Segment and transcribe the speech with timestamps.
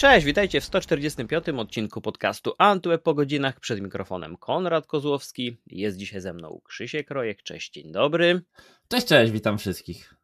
[0.00, 1.48] Cześć, witajcie w 145.
[1.48, 3.60] odcinku podcastu Antweb po godzinach.
[3.60, 5.56] Przed mikrofonem Konrad Kozłowski.
[5.66, 7.42] Jest dzisiaj ze mną Krzysiek Rojek.
[7.42, 8.40] Cześć, dzień dobry.
[8.88, 10.14] Cześć, cześć, witam wszystkich.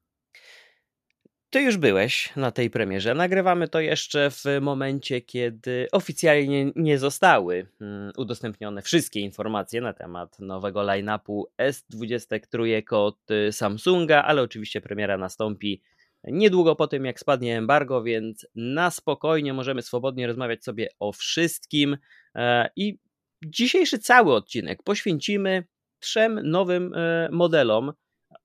[1.50, 3.14] Ty już byłeś na tej premierze.
[3.14, 10.40] Nagrywamy to jeszcze w momencie, kiedy oficjalnie nie zostały mm, udostępnione wszystkie informacje na temat
[10.40, 15.82] nowego line-upu S23 od y, Samsunga, ale oczywiście premiera nastąpi
[16.26, 21.96] niedługo po tym, jak spadnie embargo, więc na spokojnie możemy swobodnie rozmawiać sobie o wszystkim.
[22.34, 22.98] E, I
[23.44, 25.64] dzisiejszy cały odcinek poświęcimy
[25.98, 27.92] trzem nowym e, modelom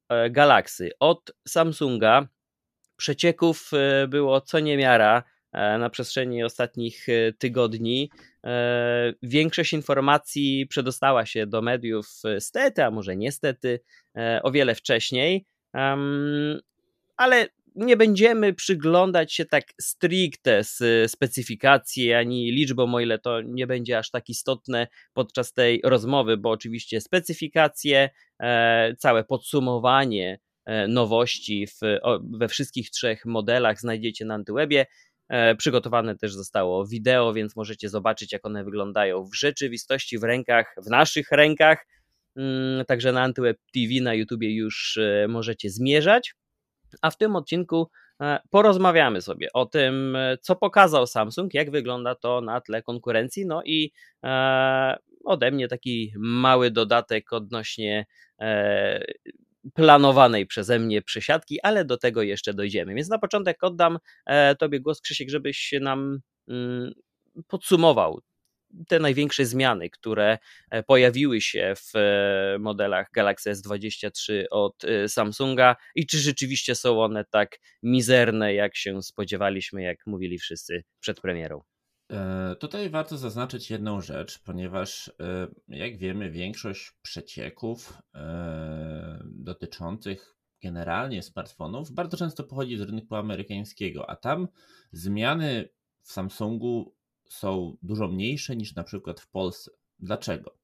[0.09, 2.27] e, Galaxy od Samsunga.
[2.97, 3.71] Przecieków
[4.07, 5.23] było co niemiara
[5.53, 7.07] na przestrzeni ostatnich
[7.37, 8.11] tygodni.
[9.23, 12.07] Większość informacji przedostała się do mediów
[12.39, 13.79] stety, a może niestety,
[14.43, 15.45] o wiele wcześniej.
[17.17, 23.67] Ale nie będziemy przyglądać się tak stricte z specyfikacji ani liczbom, o ile to nie
[23.67, 28.09] będzie aż tak istotne podczas tej rozmowy, bo oczywiście specyfikacje,
[28.39, 31.79] e, całe podsumowanie e, nowości w,
[32.39, 34.85] we wszystkich trzech modelach znajdziecie na Antywebie.
[35.29, 40.75] E, przygotowane też zostało wideo, więc możecie zobaczyć, jak one wyglądają w rzeczywistości, w rękach,
[40.85, 41.87] w naszych rękach.
[42.35, 46.33] Mm, także na Antyweb TV na YouTubie już możecie zmierzać.
[47.01, 47.89] A w tym odcinku
[48.21, 53.45] e, porozmawiamy sobie o tym, e, co pokazał Samsung, jak wygląda to na tle konkurencji,
[53.45, 53.91] no i
[54.23, 58.05] e, ode mnie taki mały dodatek odnośnie
[59.73, 62.95] planowanej przeze mnie przesiadki, ale do tego jeszcze dojdziemy.
[62.95, 63.99] Więc na początek oddam
[64.59, 66.91] Tobie głos, Krzysiek, żebyś nam mm,
[67.47, 68.21] podsumował
[68.87, 70.37] te największe zmiany, które
[70.71, 77.01] e, pojawiły się w e, modelach Galaxy S23 od e, Samsunga i czy rzeczywiście są
[77.01, 81.61] one tak mizerne, jak się spodziewaliśmy, jak mówili wszyscy przed premierą?
[82.59, 85.11] Tutaj warto zaznaczyć jedną rzecz, ponieważ
[85.67, 87.93] jak wiemy, większość przecieków
[89.23, 94.47] dotyczących generalnie smartfonów bardzo często pochodzi z rynku amerykańskiego, a tam
[94.91, 95.69] zmiany
[96.01, 96.95] w Samsungu
[97.31, 99.71] są dużo mniejsze niż na przykład w Polsce.
[99.99, 100.57] Dlaczego?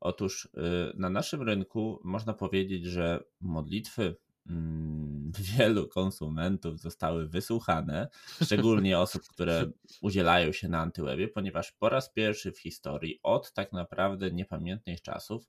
[0.00, 0.48] Otóż y,
[0.96, 8.08] na naszym rynku można powiedzieć, że modlitwy mm, wielu konsumentów zostały wysłuchane,
[8.42, 9.70] szczególnie osób, które
[10.02, 15.48] udzielają się na antywebie, ponieważ po raz pierwszy w historii od tak naprawdę niepamiętnych czasów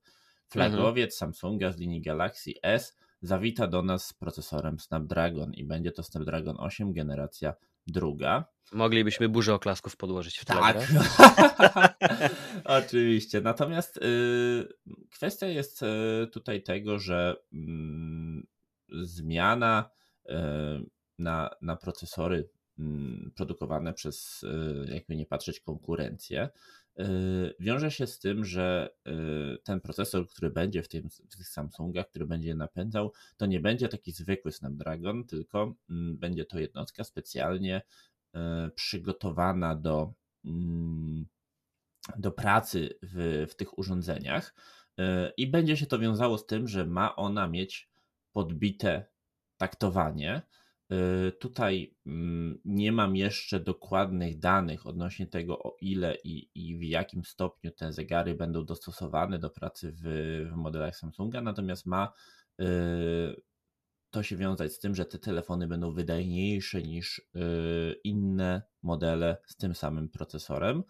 [0.49, 1.17] flagowiec mhm.
[1.17, 6.55] Samsunga z linii Galaxy S zawita do nas z procesorem Snapdragon i będzie to Snapdragon
[6.59, 7.53] 8 generacja
[7.87, 8.45] druga.
[8.73, 10.55] Moglibyśmy burzę oklasków podłożyć w tle.
[10.55, 10.77] Tak,
[12.83, 13.41] oczywiście.
[13.41, 14.67] Natomiast y,
[15.11, 17.57] kwestia jest y, tutaj tego, że y,
[18.91, 19.89] zmiana
[21.19, 22.49] na, na procesory
[22.79, 26.49] mm, produkowane przez, y, jakby nie patrzeć, konkurencję,
[27.59, 28.89] wiąże się z tym, że
[29.63, 31.03] ten procesor, który będzie w, tych
[31.43, 37.03] Samsungach, który będzie napędzał, to nie będzie taki zwykły Snapdragon, tylko mm, będzie to jednostka
[37.03, 37.81] specjalnie
[38.35, 40.13] E, przygotowana do,
[40.45, 41.25] mm,
[42.17, 44.55] do pracy w, w tych urządzeniach
[45.37, 47.89] i będzie się to wiązało z tym, że ma ona mieć
[48.31, 49.05] podbite
[49.57, 50.41] taktowanie.
[50.91, 56.83] E, tutaj mm, nie mam jeszcze dokładnych danych odnośnie tego, o ile i, i w
[56.83, 60.01] jakim stopniu te zegary będą dostosowane do pracy w,
[60.53, 62.13] w modelach Samsunga, natomiast ma
[64.15, 69.55] to się wiązać z tym, że te telefony będą wydajniejsze niż y, inne modele z
[69.55, 70.83] tym samym procesorem.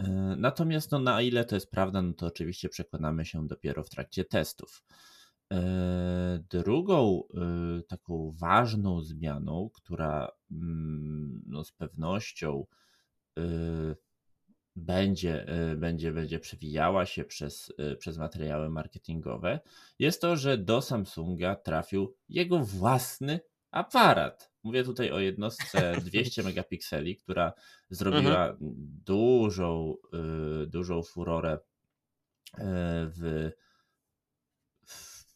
[0.00, 0.02] Y,
[0.36, 4.24] natomiast no, na ile to jest prawda, no to oczywiście przekonamy się dopiero w trakcie
[4.24, 4.82] testów.
[5.52, 7.22] Y, drugą
[7.88, 12.66] taką ważną zmianą, która mm, no, z pewnością
[14.76, 19.60] będzie, y, będzie, będzie przewijała się przez, przez materiały marketingowe,
[19.98, 24.52] jest to, że do Samsunga trafił jego własny aparat.
[24.62, 27.52] Mówię tutaj o jednostce 200 megapikseli, która
[27.90, 28.56] zrobiła mhm.
[29.04, 29.96] dużą,
[30.66, 31.58] dużą furorę
[33.14, 33.50] w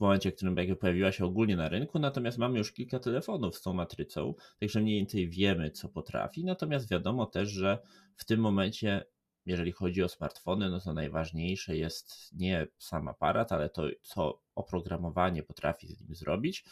[0.04, 3.62] momencie, w którym jakby pojawiła się ogólnie na rynku, natomiast mamy już kilka telefonów z
[3.62, 7.78] tą matrycą, także mniej więcej wiemy, co potrafi, natomiast wiadomo też, że
[8.16, 9.04] w tym momencie
[9.46, 15.42] jeżeli chodzi o smartfony, no to najważniejsze jest nie sam aparat, ale to, co oprogramowanie
[15.42, 16.64] potrafi z nim zrobić.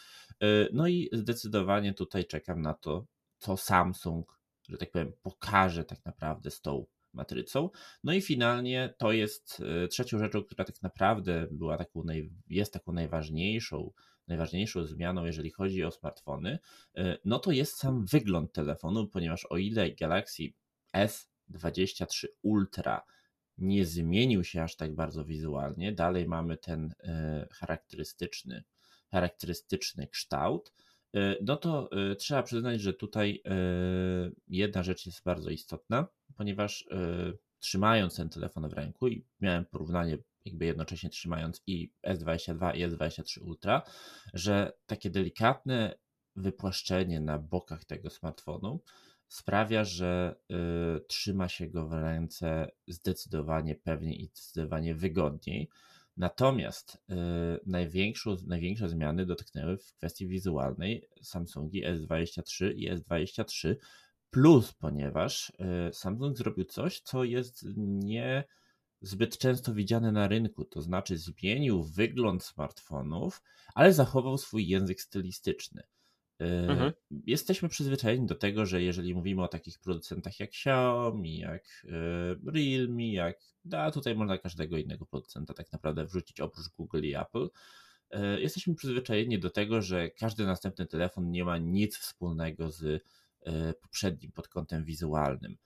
[0.43, 3.05] Y, no i zdecydowanie tutaj czekam na to,
[3.37, 4.39] co Samsung,
[4.69, 7.69] że tak powiem, pokaże tak naprawdę z tą matrycą.
[8.03, 12.03] No i finalnie to jest y, trzecią rzeczą, która tak naprawdę była taką,
[12.49, 13.91] jest taką najważniejszą,
[14.27, 16.59] najważniejszą zmianą, jeżeli chodzi o smartfony,
[16.97, 20.43] y, no to jest sam wygląd telefonu, ponieważ o ile Galaxy
[20.95, 23.01] S23 Ultra
[23.57, 25.91] nie zmienił się aż tak bardzo wizualnie.
[25.91, 28.63] Dalej mamy ten e, charakterystyczny,
[29.11, 30.73] charakterystyczny kształt.
[31.15, 33.43] E, no to e, trzeba przyznać, że tutaj
[34.47, 36.87] jedna rzecz jest bardzo istotna, ponieważ
[37.59, 43.41] trzymając ten telefon w ręku i miałem porównanie jakby jednocześnie trzymając i S22 i S23
[43.41, 43.81] Ultra,
[44.33, 45.95] że takie delikatne
[46.35, 48.81] wypłaszczenie na bokach tego smartfonu
[49.27, 50.35] sprawia, że
[51.07, 55.69] trzyma się go w ręce zdecydowanie pewniej i zdecydowanie wygodniej.
[56.17, 57.15] Natomiast y,
[57.65, 63.75] największą, największe zmiany dotknęły w kwestii wizualnej Samsungi S23 i S23
[64.29, 65.49] Plus, ponieważ
[65.89, 68.43] y, Samsung zrobił coś, co jest nie
[69.01, 73.41] zbyt często widziane na rynku, to znaczy zmienił wygląd smartfonów,
[73.75, 75.83] ale zachował swój język stylistyczny.
[76.39, 76.87] Mhm.
[76.87, 76.93] E,
[77.25, 83.07] jesteśmy przyzwyczajeni do tego, że jeżeli mówimy o takich producentach jak Xiaomi, jak e, Realme,
[83.07, 87.47] jak da, tutaj można każdego innego producenta tak naprawdę wrzucić oprócz Google i Apple.
[88.09, 93.03] E, jesteśmy przyzwyczajeni do tego, że każdy następny telefon nie ma nic wspólnego z
[93.81, 95.57] poprzednim pod kątem wizualnym.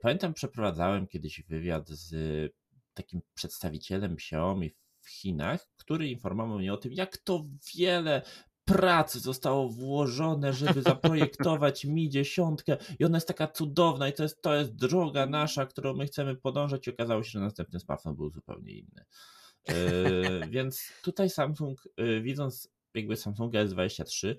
[0.00, 2.52] Pamiętam, przeprowadzałem kiedyś wywiad z
[2.94, 7.44] takim przedstawicielem Xiaomi w Chinach, który informował mnie o tym, jak to
[7.76, 8.22] wiele
[8.64, 14.42] pracy zostało włożone, żeby zaprojektować Mi dziesiątkę i ona jest taka cudowna i to jest,
[14.42, 18.30] to jest droga nasza, którą my chcemy podążać i okazało się, że następny smartfon był
[18.30, 19.04] zupełnie inny.
[19.68, 19.74] Yy,
[20.50, 24.34] więc tutaj Samsung, yy, widząc jakby Samsunga S23,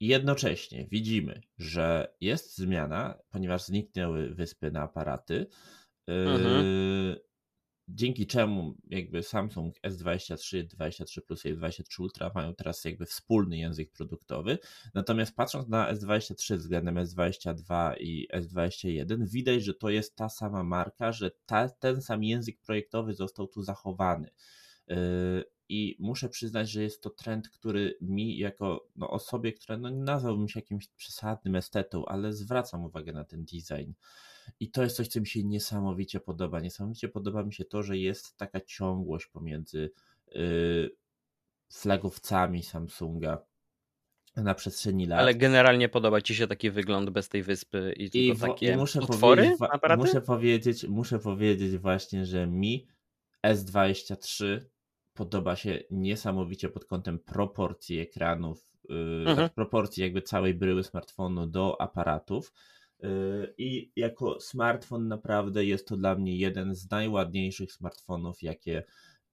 [0.00, 5.46] jednocześnie widzimy, że jest zmiana, ponieważ zniknęły wyspy na aparaty.
[6.08, 7.31] Yy, mhm
[7.88, 13.92] dzięki czemu jakby Samsung S23, 23 Plus i S23 Ultra mają teraz jakby wspólny język
[13.92, 14.58] produktowy.
[14.94, 21.12] Natomiast patrząc na S23 względem S22 i S21, widać, że to jest ta sama marka,
[21.12, 24.30] że ta, ten sam język projektowy został tu zachowany.
[24.88, 24.96] Yy,
[25.72, 30.02] I muszę przyznać, że jest to trend, który mi, jako no, osobie, która no, nie
[30.02, 33.92] nazwałbym się jakimś przesadnym estetą, ale zwracam uwagę na ten design.
[34.60, 36.60] I to jest coś, co mi się niesamowicie podoba.
[36.60, 39.90] Niesamowicie podoba mi się to, że jest taka ciągłość pomiędzy
[40.26, 40.90] yy,
[41.72, 43.44] flagowcami Samsunga
[44.36, 45.20] na przestrzeni lat.
[45.20, 48.76] Ale generalnie podoba Ci się taki wygląd bez tej wyspy i tylko I, takie i
[48.76, 52.88] muszę otwory powiedzieć, muszę powiedzieć, muszę powiedzieć właśnie, że mi
[53.46, 54.60] S23
[55.14, 58.96] podoba się niesamowicie pod kątem proporcji ekranów, yy,
[59.28, 59.36] mhm.
[59.36, 62.52] tak, proporcji jakby całej bryły smartfonu do aparatów.
[63.58, 68.84] I jako smartfon naprawdę jest to dla mnie jeden z najładniejszych smartfonów, jakie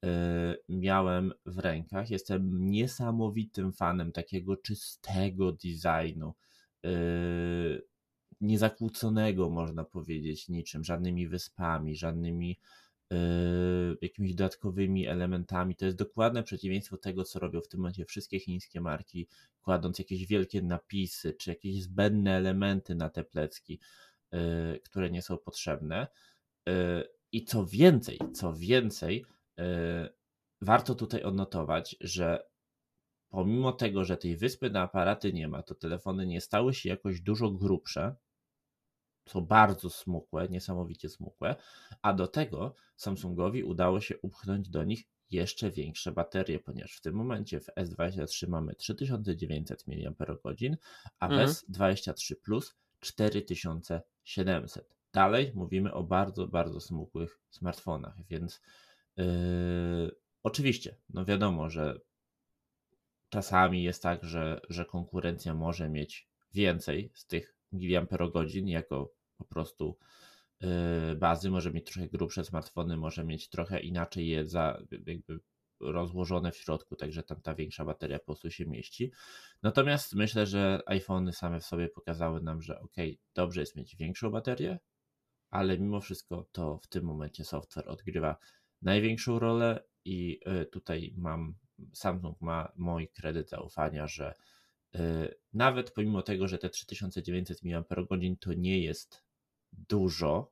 [0.05, 2.09] e, miałem w rękach.
[2.09, 6.33] Jestem niesamowitym fanem takiego czystego designu,
[8.41, 12.59] niezakłóconego można powiedzieć niczym, żadnymi wyspami, żadnymi
[14.01, 15.75] jakimiś dodatkowymi elementami.
[15.75, 19.27] To jest dokładne przeciwieństwo tego, co robią w tym momencie wszystkie chińskie marki,
[19.61, 23.79] kładąc jakieś wielkie napisy, czy jakieś zbędne elementy na te plecki,
[24.31, 24.39] yy,
[24.85, 26.07] które nie są potrzebne.
[26.65, 26.73] Yy,
[27.31, 29.25] I co więcej, co więcej,
[30.61, 32.43] warto tutaj odnotować, że
[33.29, 37.21] pomimo tego, że tej wyspy na aparaty nie ma, to telefony nie stały się jakoś
[37.21, 38.15] dużo grubsze,
[39.29, 41.55] są bardzo smukłe, niesamowicie smukłe,
[42.01, 47.15] a do tego Samsungowi udało się upchnąć do nich jeszcze większe baterie, ponieważ w tym
[47.15, 49.95] momencie w S23 mamy 3900 mAh,
[51.19, 51.49] a w mhm.
[51.49, 54.95] S23 Plus 4700.
[55.13, 58.61] Dalej mówimy o bardzo, bardzo smukłych smartfonach, więc
[59.17, 59.25] yy,
[60.43, 61.99] oczywiście, no wiadomo, że
[63.29, 69.97] czasami jest tak, że, że konkurencja może mieć więcej z tych miliamperogodzin jako po prostu
[70.63, 75.39] y, bazy, może mieć trochę grubsze smartfony, może mieć trochę inaczej je za, jakby
[75.79, 79.11] rozłożone w środku, także tam ta większa bateria po prostu się mieści.
[79.63, 82.95] Natomiast myślę, że iPhony same w sobie pokazały nam, że ok,
[83.35, 84.79] dobrze jest mieć większą baterię,
[85.49, 88.37] ale mimo wszystko to w tym momencie software odgrywa
[88.81, 91.55] największą rolę i y, tutaj mam,
[91.93, 94.33] Samsung ma mój kredyt zaufania, że
[94.95, 94.99] y,
[95.53, 97.85] nawet pomimo tego, że te 3900 mAh
[98.39, 99.28] to nie jest
[99.73, 100.51] dużo.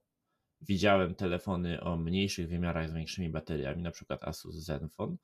[0.62, 5.18] Widziałem telefony o mniejszych wymiarach z większymi bateriami, na przykład Asus Zenfone.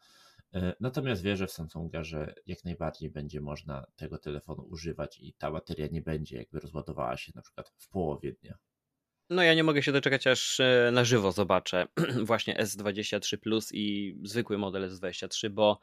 [0.54, 5.52] E, natomiast wierzę w Samsunga, że jak najbardziej będzie można tego telefonu używać i ta
[5.52, 8.58] bateria nie będzie jakby rozładowała się na przykład w połowie dnia.
[9.30, 11.88] No ja nie mogę się doczekać aż e, na żywo zobaczę
[12.24, 15.80] właśnie S23 Plus i zwykły model S23, bo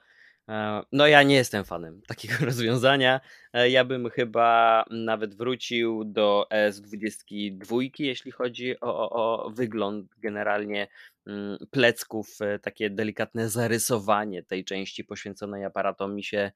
[0.93, 3.21] no ja nie jestem fanem takiego rozwiązania.
[3.53, 10.89] E, ja bym chyba nawet wrócił do S22, jeśli chodzi o, o, o wygląd generalnie
[11.27, 16.53] mm, plecków, e, takie delikatne zarysowanie tej części poświęconej aparatom mi się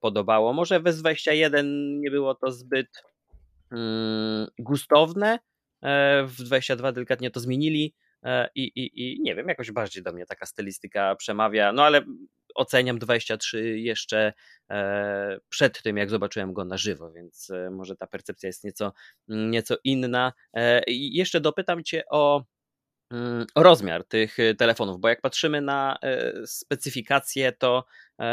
[0.00, 0.52] podobało.
[0.52, 1.64] Może w S21
[2.00, 3.04] nie było to zbyt
[3.72, 5.38] mm, gustowne,
[6.26, 7.94] w 22 delikatnie to zmienili,
[8.26, 12.04] E, i, i, i nie wiem, jakoś bardziej do mnie taka stylistyka przemawia, no ale
[12.56, 14.32] oceniam 23 jeszcze
[14.70, 18.92] e, przed tym, jak zobaczyłem go na żywo, więc e, może ta percepcja jest nieco,
[19.28, 20.32] nieco inna.
[20.86, 22.44] I jeszcze dopytam Cię o
[23.12, 25.98] mm, rozmiar tych telefonów, bo jak patrzymy na
[26.46, 27.84] specyfikację, to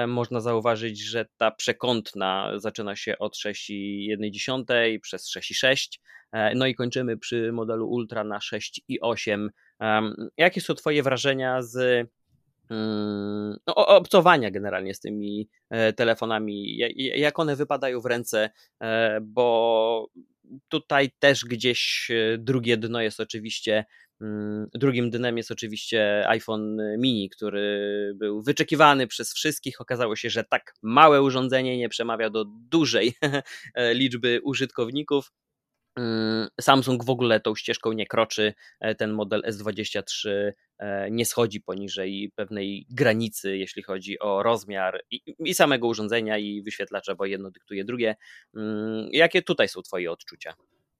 [0.08, 6.00] można zauważyć, że ta przekątna zaczyna się od 6,1 przez 6,6,
[6.56, 9.50] no i kończymy przy modelu Ultra na 6,8
[10.38, 12.08] Jakie są Twoje wrażenia z
[13.67, 16.77] no, obcowania generalnie z tymi e, telefonami?
[16.96, 18.50] Jak one wypadają w ręce?
[18.82, 20.08] E, bo
[20.70, 23.86] tutaj też gdzieś e, drugie dno jest oczywiście.
[24.22, 29.82] Mm, drugim dnem jest oczywiście iPhone mini, który był wyczekiwany przez wszystkich.
[29.82, 33.13] Okazało się, że tak małe urządzenie nie przemawia do dużej
[34.00, 35.32] liczby użytkowników.
[35.95, 38.53] Mm, Samsung w ogóle tą ścieżką nie kroczy.
[38.79, 40.29] E, ten model S23
[40.79, 45.01] e, nie schodzi poniżej pewnej granicy, jeśli chodzi o rozmiar
[45.39, 48.15] i, samego urządzenia, i wyświetlacza, bo jedno dyktuje drugie.
[48.55, 50.53] Mm, jakie tutaj są Twoje odczucia?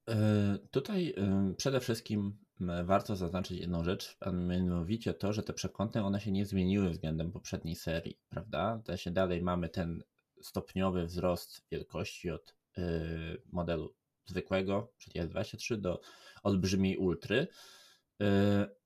[0.08, 1.14] E, tutaj
[1.56, 2.36] przede wszystkim
[2.84, 7.32] warto zaznaczyć jedną rzecz, a mianowicie to, że te przekątne one się nie zmieniły względem
[7.32, 8.82] poprzedniej serii, prawda?
[8.84, 10.02] To dalej mamy ten
[10.42, 12.56] stopniowy wzrost wielkości od
[13.52, 13.94] modelu
[14.26, 16.00] zwykłego, czyli S23 do
[16.42, 17.48] olbrzymiej ultry.
[18.22, 18.26] Y,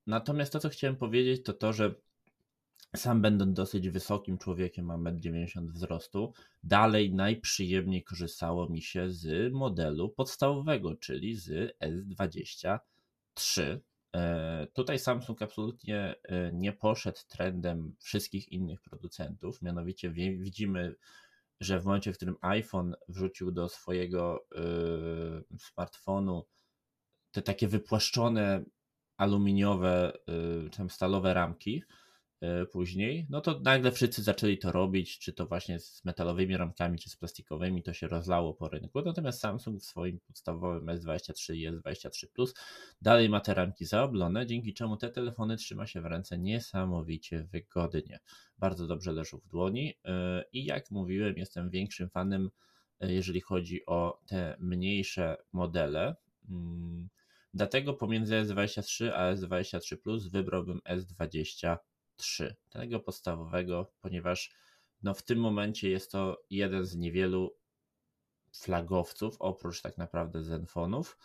[0.07, 1.95] natomiast to, co chciałem powiedzieć, to to, że
[2.97, 6.33] sam będąc dosyć wysokim człowiekiem, mam 1,90 m wzrostu,
[6.65, 12.81] dalej najprzyjemniej korzystało mi się z modelu podstawowego, czyli z S23.
[13.73, 20.95] Y, tutaj Samsung absolutnie y, nie poszedł trendem wszystkich innych producentów, mianowicie widzimy
[21.61, 26.47] że w momencie, w którym iPhone wrzucił do swojego yy, smartfonu
[27.31, 28.65] te takie wypłaszczone
[29.17, 31.83] aluminiowe, yy, czy stalowe ramki
[32.73, 37.11] później, no to nagle wszyscy zaczęli to robić, czy to właśnie z metalowymi ramkami, czy
[37.11, 39.03] z plastikowymi, to się rozlało po rynku.
[39.03, 42.55] Natomiast Samsung w swoim podstawowym S23 i S23 Plus
[43.03, 48.21] dalej ma te ramki zaoblone, dzięki czemu te telefony trzyma się w ręce niesamowicie wygodnie
[48.59, 52.51] bardzo dobrze leżą w dłoni e, i jak mówiłem, jestem większym fanem,
[53.01, 56.17] e, jeżeli chodzi o te mniejsze modele.
[56.49, 57.09] Mm,
[57.55, 61.77] dlatego pomiędzy S23 a S23 Plus wybrałbym S23,
[62.69, 64.51] tego podstawowego, ponieważ
[65.03, 67.57] no w tym momencie jest to jeden z niewielu
[68.53, 71.19] flagowców, oprócz tak naprawdę Zenfonów,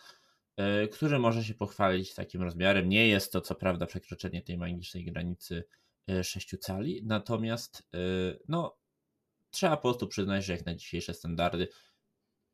[0.56, 2.88] e, który może się pochwalić takim rozmiarem.
[2.88, 5.64] Nie jest to co prawda przekroczenie tej magicznej granicy
[6.22, 8.78] 6 cali, natomiast y, no,
[9.50, 11.68] trzeba po prostu przyznać, że jak na dzisiejsze standardy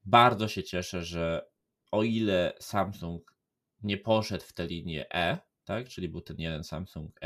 [0.04, 1.50] bardzo się cieszę, że
[1.90, 3.35] o ile Samsung
[3.82, 7.18] nie poszedł w tę linię E, tak, czyli był ten jeden Samsung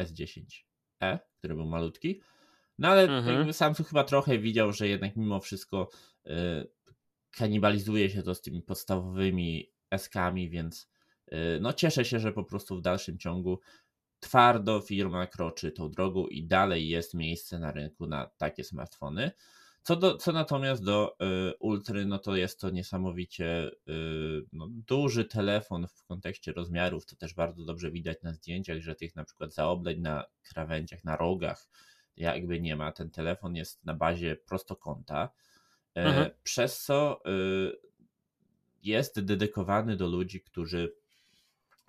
[1.12, 2.20] S10e, który był malutki,
[2.78, 3.52] no ale mhm.
[3.52, 5.88] Samsung chyba trochę widział, że jednak mimo wszystko
[6.26, 6.30] y,
[7.30, 10.90] kanibalizuje się to z tymi podstawowymi S-kami, więc
[11.32, 13.61] y, no cieszę się, że po prostu w dalszym ciągu
[14.20, 19.30] twardo firma kroczy tą drogą i dalej jest miejsce na rynku na takie smartfony.
[19.85, 21.17] Co, do, co natomiast do
[21.50, 27.07] y, Ultry, no to jest to niesamowicie y, no, duży telefon w kontekście rozmiarów.
[27.07, 31.17] To też bardzo dobrze widać na zdjęciach, że tych na przykład zaobleń na krawędziach, na
[31.17, 31.69] rogach
[32.17, 32.93] jakby nie ma.
[32.93, 35.31] Ten telefon jest na bazie prostokąta,
[35.99, 36.31] y, mhm.
[36.43, 37.76] przez co y,
[38.83, 40.93] jest dedykowany do ludzi, którzy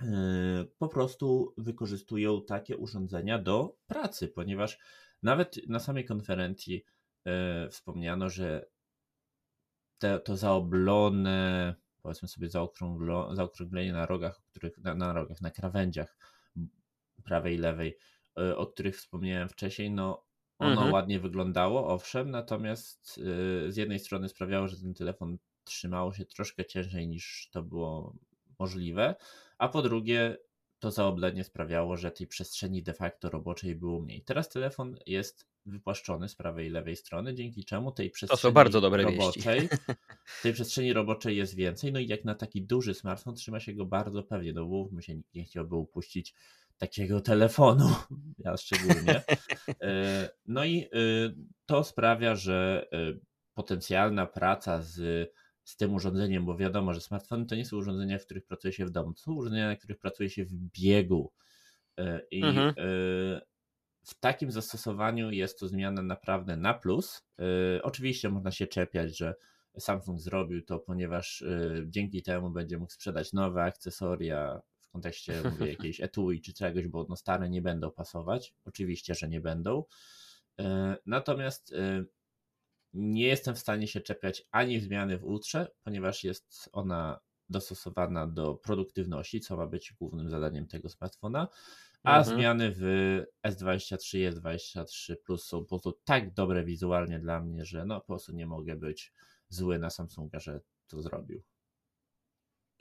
[0.02, 4.80] Yy, po prostu wykorzystują takie urządzenia do pracy, ponieważ
[5.24, 6.86] nawet na samej konferencji
[7.72, 8.66] wspomniano, że
[9.98, 16.18] te, to zaoblone, powiedzmy sobie zaokrąglenie na rogach, których, na, na rogach, na krawędziach
[17.24, 17.98] prawej i lewej,
[18.38, 20.26] yy, o których wspomniałem wcześniej, no
[20.60, 20.94] ono mhm.
[20.94, 23.16] ładnie wyglądało, owszem, natomiast
[23.68, 28.16] z jednej strony sprawiało, że ten telefon trzymało się troszkę ciężej niż to było
[28.60, 29.16] możliwe,
[29.58, 30.38] a po drugie
[30.80, 34.22] to zaoblenie sprawiało, że tej przestrzeni de facto roboczej było mniej.
[34.22, 38.52] Teraz telefon jest wypłaszczony z prawej i lewej strony, dzięki czemu tej przestrzeni to są
[38.52, 39.70] bardzo dobre roboczej,
[40.44, 43.86] tej przestrzeni roboczej jest więcej, no i jak na taki duży smartfon trzyma się go
[43.86, 46.34] bardzo pewnie, no bo my się nikt nie chciałby upuścić
[46.78, 47.90] takiego telefonu,
[48.46, 49.24] ja szczególnie.
[50.46, 50.90] No i
[51.66, 52.88] to sprawia, że
[53.54, 55.30] potencjalna praca z,
[55.66, 58.86] z tym urządzeniem, bo wiadomo, że smartfony to nie są urządzenia, w których pracuje się
[58.86, 61.32] w domu, to są urządzenia, na których pracuje się w biegu.
[62.32, 62.74] I mhm.
[64.06, 67.28] w takim zastosowaniu jest to zmiana naprawdę na plus.
[67.84, 69.36] Oczywiście można się czepiać, że
[69.78, 71.44] Samsung zrobił to, ponieważ
[71.86, 77.06] dzięki temu będzie mógł sprzedać nowe akcesoria w kontekście mówię, jakiejś etui czy czegoś, bo
[77.10, 78.54] no stare nie będą pasować.
[78.66, 79.84] Oczywiście, że nie będą.
[81.06, 81.74] Natomiast
[82.96, 88.56] nie jestem w stanie się czepiać ani zmiany w Ultrze, ponieważ jest ona dostosowana do
[88.56, 91.48] produktywności, co ma być głównym zadaniem tego smartfona,
[92.04, 92.38] a mhm.
[92.38, 92.82] zmiany w
[93.48, 98.08] S23 i S23 Plus są po prostu tak dobre wizualnie dla mnie, że no po
[98.08, 99.14] prostu nie mogę być
[99.50, 101.44] zły na Samsunga, że to zrobił.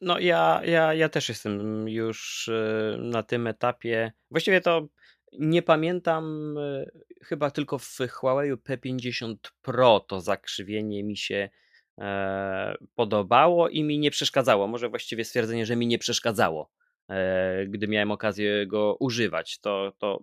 [0.01, 4.13] No ja, ja, ja też jestem już y, na tym etapie.
[4.31, 4.89] Właściwie to
[5.39, 6.91] nie pamiętam, e,
[7.23, 11.51] chyba tylko w Huawei P50 Pro to zakrzywienie mi się
[11.99, 14.67] e, podobało i mi nie przeszkadzało.
[14.67, 16.71] Może właściwie stwierdzenie, że mi nie przeszkadzało,
[17.09, 19.59] e, gdy miałem okazję go używać.
[19.59, 20.23] To, to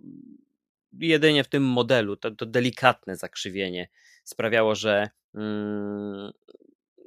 [1.00, 3.88] jedynie w tym modelu, to, to delikatne zakrzywienie
[4.24, 6.32] sprawiało, że mm,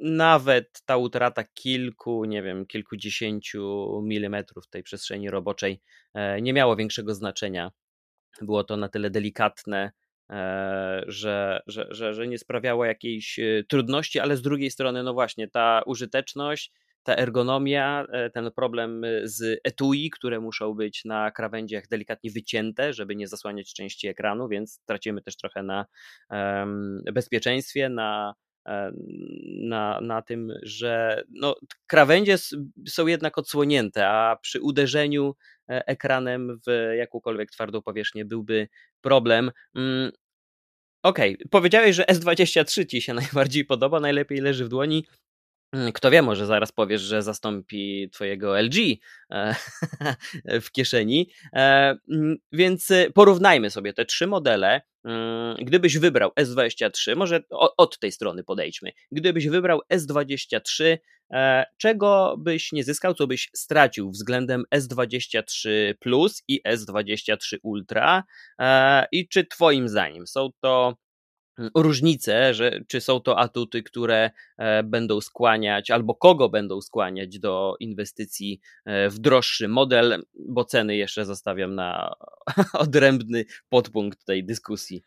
[0.02, 5.82] nawet ta utrata kilku, nie wiem, kilkudziesięciu milimetrów tej przestrzeni roboczej
[6.42, 7.72] nie miało większego znaczenia
[8.42, 9.92] było to na tyle delikatne,
[10.30, 15.14] e, że, że, że, że nie sprawiało jakiejś e, trudności, ale z drugiej strony, no
[15.14, 16.72] właśnie, ta użyteczność,
[17.04, 23.16] ta ergonomia, e, ten problem z etui, które muszą być na krawędziach delikatnie wycięte, żeby
[23.16, 25.86] nie zasłaniać części ekranu, więc tracimy też trochę na
[27.14, 28.36] bezpieczeństwie, na,
[29.62, 31.56] na, na tym, że no,
[31.88, 32.36] krawędzie
[32.88, 35.36] są jednak odsłonięte, a przy uderzeniu
[35.68, 38.68] ekranem w jakąkolwiek twardą powierzchnię byłby
[39.02, 39.52] problem.
[39.76, 40.12] Mm,
[41.04, 41.48] okej, okay.
[41.52, 45.06] powiedziałeś, że S23 ci się najbardziej podoba, najlepiej leży w dłoni.
[45.74, 48.76] Mm, kto wie, może zaraz powiesz, że zastąpi twojego LG
[49.32, 49.56] e,
[50.66, 51.32] w kieszeni.
[51.54, 54.82] E, mm, więc porównajmy sobie te trzy modele.
[55.60, 57.44] Gdybyś wybrał S23, może
[57.78, 58.92] od tej strony podejdźmy.
[59.12, 60.98] Gdybyś wybrał S23,
[61.32, 68.24] E, czego byś nie zyskał, co byś stracił względem S23 Plus i S23 Ultra
[68.60, 70.96] e, i czy Twoim zdaniem są to
[71.76, 77.76] różnice, że, czy są to atuty, które e, będą skłaniać, albo kogo będą skłaniać do
[77.80, 78.60] inwestycji
[79.10, 82.16] w droższy model, bo ceny jeszcze zostawiam na
[82.74, 85.04] odrębny podpunkt tej dyskusji.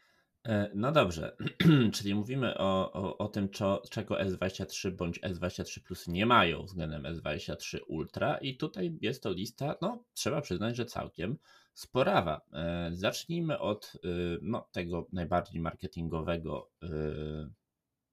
[0.49, 1.37] E, no dobrze,
[1.95, 7.03] czyli mówimy o, o, o tym, co, czego S23 bądź S23 Plus nie mają względem
[7.03, 11.37] S23 Ultra i tutaj jest to lista, no trzeba przyznać, że całkiem
[11.79, 12.41] sporawa.
[12.53, 16.87] E, zacznijmy od y, no, tego najbardziej marketingowego y,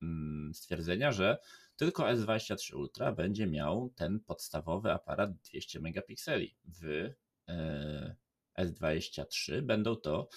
[0.01, 1.37] mm, stwierdzenia, że
[1.75, 6.55] tylko S23 Ultra będzie miał ten podstawowy aparat 200 megapikseli.
[6.65, 7.09] W
[7.47, 8.15] e,
[8.59, 10.27] S23 będą to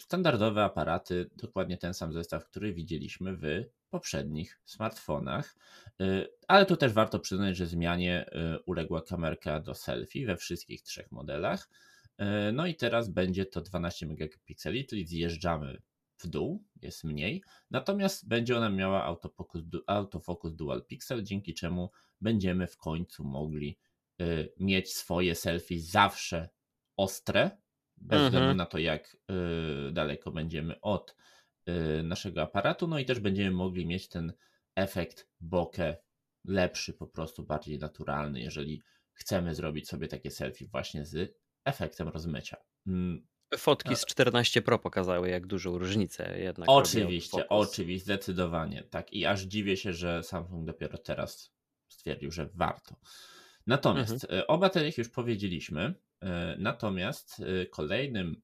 [0.00, 3.44] standardowe aparaty, dokładnie ten sam zestaw, który widzieliśmy w
[3.90, 5.56] poprzednich smartfonach.
[6.48, 8.30] Ale tu też warto przyznać, że zmianie
[8.66, 11.68] uległa kamerka do selfie we wszystkich trzech modelach.
[12.52, 15.82] No i teraz będzie to 12 megapikseli, czyli zjeżdżamy
[16.18, 17.42] w dół, jest mniej.
[17.70, 23.78] Natomiast będzie ona miała autofocus, autofocus dual pixel, dzięki czemu będziemy w końcu mogli
[24.60, 26.48] mieć swoje selfie zawsze
[26.96, 27.50] ostre,
[27.96, 28.32] bez mhm.
[28.32, 29.16] względu na to, jak
[29.88, 31.16] y, daleko będziemy od
[31.68, 32.86] y, naszego aparatu.
[32.86, 34.32] No i też będziemy mogli mieć ten
[34.74, 35.96] efekt bokeh
[36.44, 38.82] lepszy, po prostu bardziej naturalny, jeżeli
[39.12, 42.56] chcemy zrobić sobie takie selfie właśnie z efektem rozmycia.
[42.86, 43.26] Mm.
[43.58, 46.68] Fotki z 14 Pro pokazały, jak dużą różnicę jednak.
[46.68, 48.82] Oczywiście, oczywiście, zdecydowanie.
[48.82, 49.12] Tak.
[49.12, 51.52] I aż dziwię się, że Samsung dopiero teraz
[51.88, 52.96] stwierdził, że warto.
[53.66, 54.40] Natomiast mhm.
[54.40, 55.94] Y, o bateriach już powiedzieliśmy.
[56.22, 58.42] E, natomiast e, kolejnym,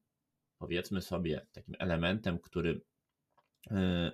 [0.57, 2.81] powiedzmy sobie, takim elementem, który
[3.71, 4.11] e,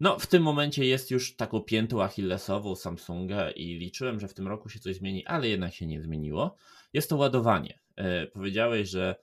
[0.00, 4.48] no, w tym momencie jest już taką piętą achillesową Samsunga i liczyłem, że w tym
[4.48, 6.56] roku się coś zmieni, ale jednak się nie zmieniło.
[6.92, 7.78] Jest to ładowanie.
[8.32, 9.16] Powiedziałeś, że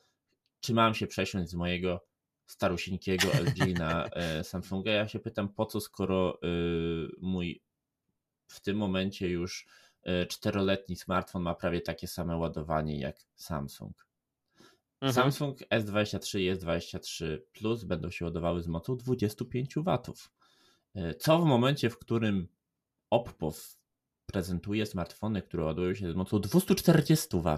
[0.60, 2.06] czy mam się przesiąść z mojego
[2.46, 4.10] starusieńkiego LG na
[4.44, 4.92] Samsunga.
[4.92, 6.40] Ja się pytam, po co, skoro
[7.22, 7.62] mój
[8.48, 9.66] w tym momencie już
[10.08, 14.08] E, czteroletni smartfon ma prawie takie same ładowanie jak Samsung.
[15.02, 15.13] Mhm.
[15.13, 19.98] Samsung S23 i S23 Plus będą się ładowały z mocą 25 W.
[20.96, 22.48] E, co w momencie, w którym
[23.10, 23.54] Oppo
[24.26, 27.58] prezentuje smartfony, które ładują się z mocą 240 W,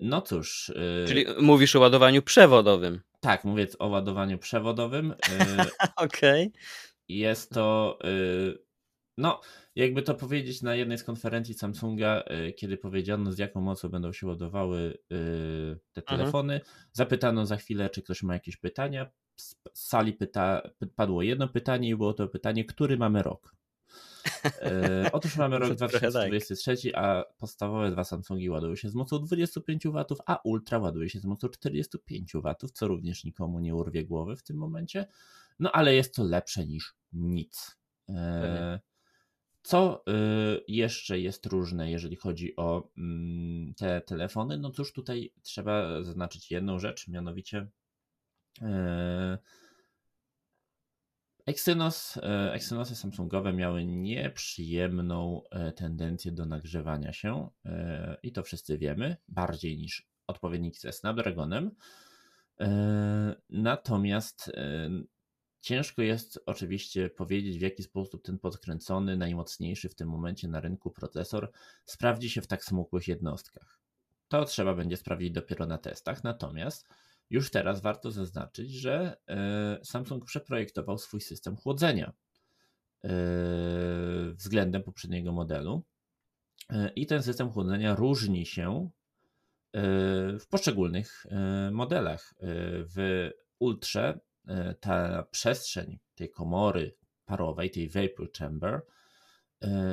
[0.00, 0.72] No cóż.
[1.06, 3.00] Czyli mówisz o ładowaniu przewodowym.
[3.20, 5.14] Tak, mówię o ładowaniu przewodowym.
[5.96, 6.46] Okej.
[6.46, 6.60] Okay.
[7.08, 7.98] Jest to.
[9.18, 9.40] No,
[9.76, 12.24] jakby to powiedzieć na jednej z konferencji Samsunga,
[12.56, 14.98] kiedy powiedziano z jaką mocą będą się ładowały
[15.92, 16.18] te mhm.
[16.18, 16.72] telefony, mhm.
[16.92, 19.10] zapytano za chwilę, czy ktoś ma jakieś pytania.
[19.40, 20.62] Z sali pyta,
[20.96, 23.57] padło jedno pytanie i było to pytanie, który mamy rok.
[24.44, 27.04] E, otóż mamy rok 2023, tak.
[27.04, 31.24] a podstawowe dwa Samsungi ładują się z mocą 25 W, a Ultra ładuje się z
[31.24, 35.06] mocą 45 W, co również nikomu nie urwie głowy w tym momencie.
[35.58, 37.78] No ale jest to lepsze niż nic.
[38.08, 38.80] E,
[39.62, 40.12] co e,
[40.68, 44.58] jeszcze jest różne, jeżeli chodzi o mm, te telefony?
[44.58, 47.68] No cóż, tutaj trzeba zaznaczyć jedną rzecz, mianowicie
[51.48, 58.78] Exynos, e, Exynosy Samsungowe miały nieprzyjemną e, tendencję do nagrzewania się e, i to wszyscy
[58.78, 61.70] wiemy, bardziej niż odpowiedniki ze Snapdragonem.
[63.50, 64.52] Natomiast
[65.60, 70.90] ciężko jest oczywiście powiedzieć, w jaki sposób ten podkręcony, najmocniejszy w tym momencie na rynku
[70.90, 71.50] procesor
[71.84, 73.80] sprawdzi się w tak smukłych jednostkach.
[74.28, 76.24] To trzeba będzie sprawdzić dopiero na testach.
[76.24, 76.88] Natomiast
[77.30, 82.12] już teraz warto zaznaczyć, że e, Samsung przeprojektował swój system chłodzenia
[83.04, 83.08] e,
[84.32, 85.84] względem poprzedniego modelu.
[86.70, 88.90] E, I ten system chłodzenia różni się
[90.40, 91.26] w poszczególnych
[91.72, 92.34] modelach.
[92.94, 94.20] W Ultrze
[94.80, 98.80] ta przestrzeń tej komory parowej, tej vapor chamber,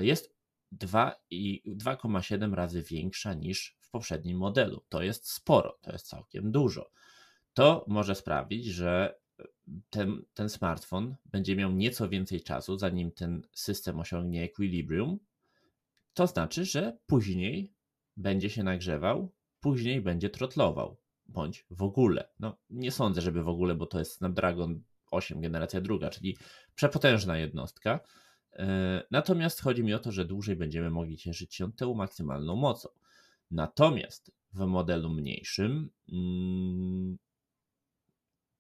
[0.01, 0.35] jest
[0.73, 4.85] 2,7 razy większa niż w poprzednim modelu.
[4.89, 6.91] To jest sporo, to jest całkiem dużo
[7.55, 9.19] to może sprawić, że
[9.89, 15.19] ten, ten smartfon będzie miał nieco więcej czasu, zanim ten system osiągnie equilibrium.
[16.13, 17.73] To znaczy, że później
[18.17, 22.29] będzie się nagrzewał, później będzie trotlował, bądź w ogóle.
[22.39, 26.37] No, nie sądzę, żeby w ogóle, bo to jest Snapdragon 8 generacja druga, czyli
[26.75, 27.99] przepotężna jednostka.
[28.53, 32.89] E, natomiast chodzi mi o to, że dłużej będziemy mogli cieszyć się tą maksymalną mocą.
[33.51, 37.17] Natomiast w modelu mniejszym mm,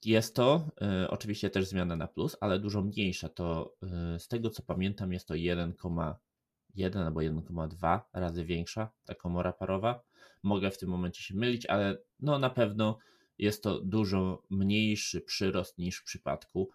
[0.05, 0.71] jest to
[1.03, 3.29] y, oczywiście też zmiana na plus, ale dużo mniejsza.
[3.29, 3.75] To
[4.15, 10.03] y, z tego co pamiętam jest to 1,1 albo 1,2 razy większa ta komora parowa.
[10.43, 12.97] Mogę w tym momencie się mylić, ale no na pewno
[13.37, 16.69] jest to dużo mniejszy przyrost niż w przypadku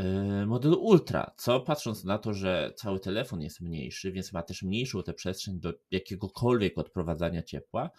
[0.00, 4.62] y, modelu Ultra, co patrząc na to, że cały telefon jest mniejszy, więc ma też
[4.62, 7.90] mniejszą tę przestrzeń do jakiegokolwiek odprowadzania ciepła,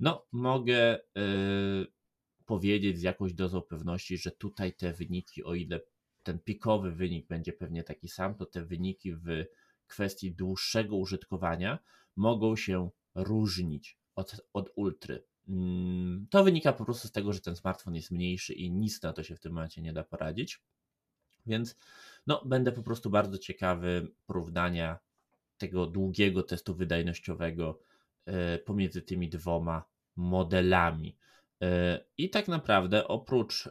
[0.00, 0.98] no mogę
[2.46, 5.80] powiedzieć z jakąś dozą pewności, że tutaj te wyniki, o ile
[6.22, 9.44] ten pikowy wynik będzie pewnie taki sam, to te wyniki w
[9.86, 11.78] kwestii dłuższego użytkowania
[12.16, 15.24] mogą się różnić od, od ultry.
[15.48, 19.12] Mm, to wynika po prostu z tego, że ten smartfon jest mniejszy i nic na
[19.12, 20.60] to się w tym momencie nie da poradzić.
[21.46, 21.76] Więc
[22.26, 24.98] no, będę po prostu bardzo ciekawy porównania
[25.58, 27.80] tego długiego testu wydajnościowego
[28.24, 29.84] e, pomiędzy tymi dwoma
[30.16, 31.16] modelami.
[31.62, 33.70] E, I tak naprawdę oprócz e,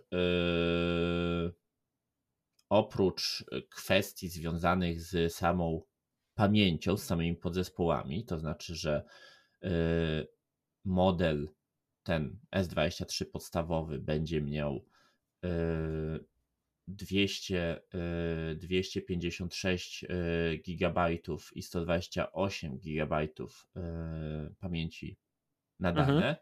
[2.70, 5.82] oprócz kwestii związanych z samą
[6.36, 9.04] pamięcią, z samymi podzespołami, to znaczy, że
[9.64, 9.70] e,
[10.86, 11.50] model
[12.04, 14.86] ten S23 podstawowy będzie miał
[16.88, 17.82] 200,
[18.56, 20.06] 256
[20.68, 21.14] GB
[21.56, 23.28] i 128 GB
[24.60, 25.18] pamięci
[25.80, 26.14] na dane.
[26.14, 26.36] Mhm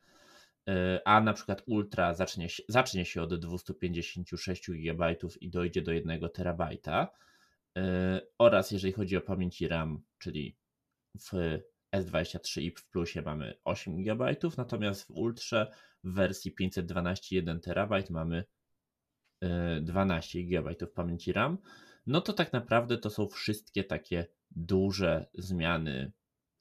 [1.05, 7.07] a na przykład Ultra zacznie, zacznie się od 256 GB i dojdzie do 1 terabajta.
[7.77, 10.57] E, oraz jeżeli chodzi o pamięć RAM, czyli
[11.19, 11.59] w
[11.95, 15.71] S23 i w Plusie mamy 8 GB, natomiast w Ultrze
[16.03, 18.43] w wersji 512 1 TB mamy
[19.81, 21.57] 12 GB pamięci RAM.
[22.07, 26.11] No to tak naprawdę to są wszystkie takie duże zmiany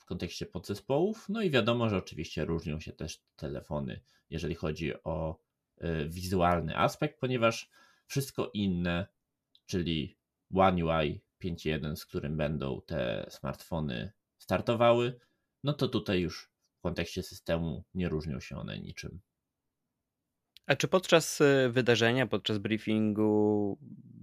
[0.08, 1.28] kontekście podzespołów.
[1.28, 5.40] No i wiadomo, że oczywiście różnią się też telefony, jeżeli chodzi o
[5.82, 7.70] y, wizualny aspekt, ponieważ
[8.06, 9.06] wszystko inne,
[9.66, 10.16] czyli
[10.54, 15.20] One UI 5.1, z którym będą te smartfony startowały,
[15.64, 19.20] no to tutaj już w kontekście systemu nie różnią się one niczym.
[20.68, 23.78] A czy podczas y, wydarzenia, podczas briefingu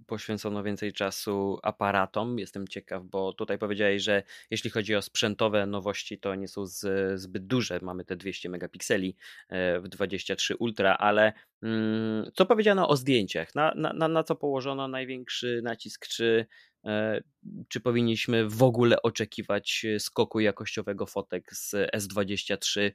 [0.07, 2.39] poświęcono więcej czasu aparatom?
[2.39, 6.85] Jestem ciekaw, bo tutaj powiedziałeś, że jeśli chodzi o sprzętowe nowości, to nie są z,
[7.21, 7.79] zbyt duże.
[7.81, 9.15] Mamy te 200 megapikseli
[9.49, 13.55] e, w 23 Ultra, ale mm, co powiedziano o zdjęciach?
[13.55, 16.07] Na, na, na co położono największy nacisk?
[16.07, 16.45] Czy,
[16.85, 17.21] e,
[17.67, 22.91] czy powinniśmy w ogóle oczekiwać skoku jakościowego fotek z S23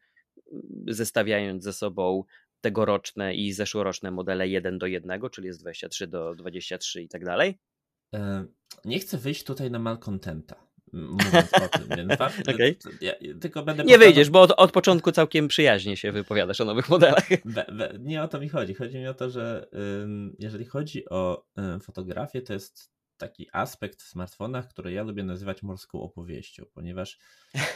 [0.89, 2.25] zestawiając ze sobą
[2.61, 7.59] tegoroczne i zeszłoroczne modele 1 do 1, czyli jest 23 do 23 i tak dalej?
[8.85, 12.13] Nie chcę wyjść tutaj na malcontenta mówiąc o tym, więc
[12.55, 12.77] okay.
[13.01, 13.85] ja, tylko będę...
[13.85, 17.29] Nie wyjdziesz, bo od, od, początku całkiem przyjaźnie się wypowiadasz o nowych modelach.
[17.45, 18.75] Be, be, nie o to mi chodzi.
[18.75, 19.67] Chodzi mi o to, że
[20.03, 22.91] ym, jeżeli chodzi o ym, fotografię, to jest
[23.21, 27.19] taki aspekt w smartfonach, który ja lubię nazywać morską opowieścią, ponieważ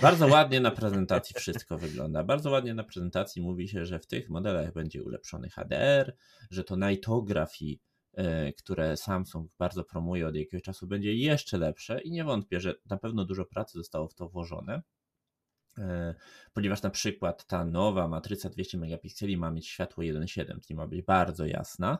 [0.03, 2.25] bardzo ładnie na prezentacji wszystko wygląda.
[2.25, 6.17] Bardzo ładnie na prezentacji mówi się, że w tych modelach będzie ulepszony HDR,
[6.51, 7.79] że to nightography
[8.17, 12.75] E, które Samsung bardzo promuje od jakiegoś czasu, będzie jeszcze lepsze i nie wątpię, że
[12.91, 14.83] na pewno dużo pracy zostało w to włożone,
[15.79, 16.15] e,
[16.53, 21.03] ponieważ na przykład ta nowa matryca 200 megapikseli ma mieć światło 1.7, czyli ma być
[21.03, 21.99] bardzo jasna,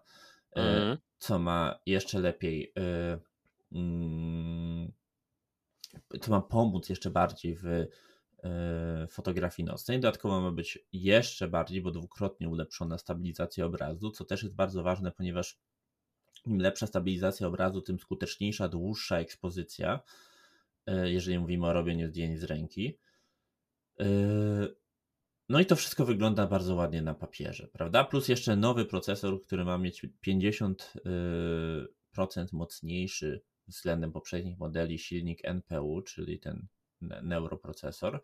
[0.57, 0.99] mm.
[1.19, 2.73] co ma jeszcze lepiej
[3.75, 4.93] mm,
[6.21, 7.87] co ma pomóc jeszcze bardziej w
[9.09, 10.01] fotografii nocnej.
[10.01, 15.13] Dodatkowo ma być jeszcze bardziej, bo dwukrotnie ulepszona stabilizacja obrazu, co też jest bardzo ważne,
[15.13, 15.59] ponieważ
[16.47, 20.01] im lepsza stabilizacja obrazu, tym skuteczniejsza, dłuższa ekspozycja,
[20.87, 22.99] e, jeżeli mówimy o robieniu zdjęć z ręki.
[24.01, 24.07] E,
[25.49, 28.05] no i to wszystko wygląda bardzo ładnie na papierze, prawda?
[28.05, 36.41] Plus jeszcze nowy procesor, który ma mieć 50% mocniejszy względem poprzednich modeli silnik NPU, czyli
[36.41, 36.67] ten
[37.01, 38.23] neuroprocesor.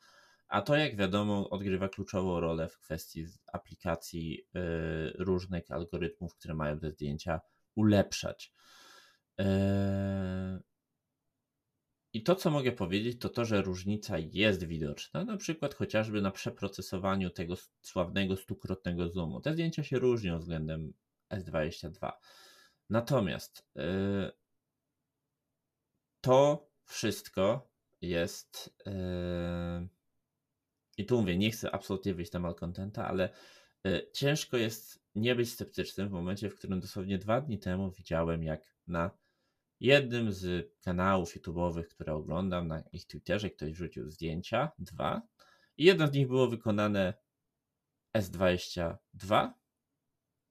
[0.48, 4.60] A to, jak wiadomo, odgrywa kluczową rolę w kwestii aplikacji e,
[5.18, 7.40] różnych algorytmów, które mają te zdjęcia
[7.74, 8.52] ulepszać.
[9.38, 10.58] Eee,
[12.12, 16.30] I to, co mogę powiedzieć, to to, że różnica jest widoczna, na przykład chociażby na
[16.30, 19.40] przeprocesowaniu tego sławnego stukrotnego zoomu.
[19.40, 20.92] Te zdjęcia się różnią względem
[21.32, 22.10] S22.
[22.90, 24.30] Natomiast eee,
[26.20, 28.74] to wszystko jest.
[28.86, 29.88] Eee,
[30.96, 33.30] I tu mówię, nie chcę absolutnie wyjść na malcontenta, ale
[34.12, 38.76] ciężko jest nie być sceptycznym w momencie, w którym dosłownie dwa dni temu widziałem, jak
[38.86, 39.10] na
[39.80, 45.22] jednym z kanałów YouTube'owych, które oglądam, na ich Twitterze ktoś wrzucił zdjęcia, dwa,
[45.76, 47.14] i jedno z nich było wykonane
[48.16, 49.50] S22,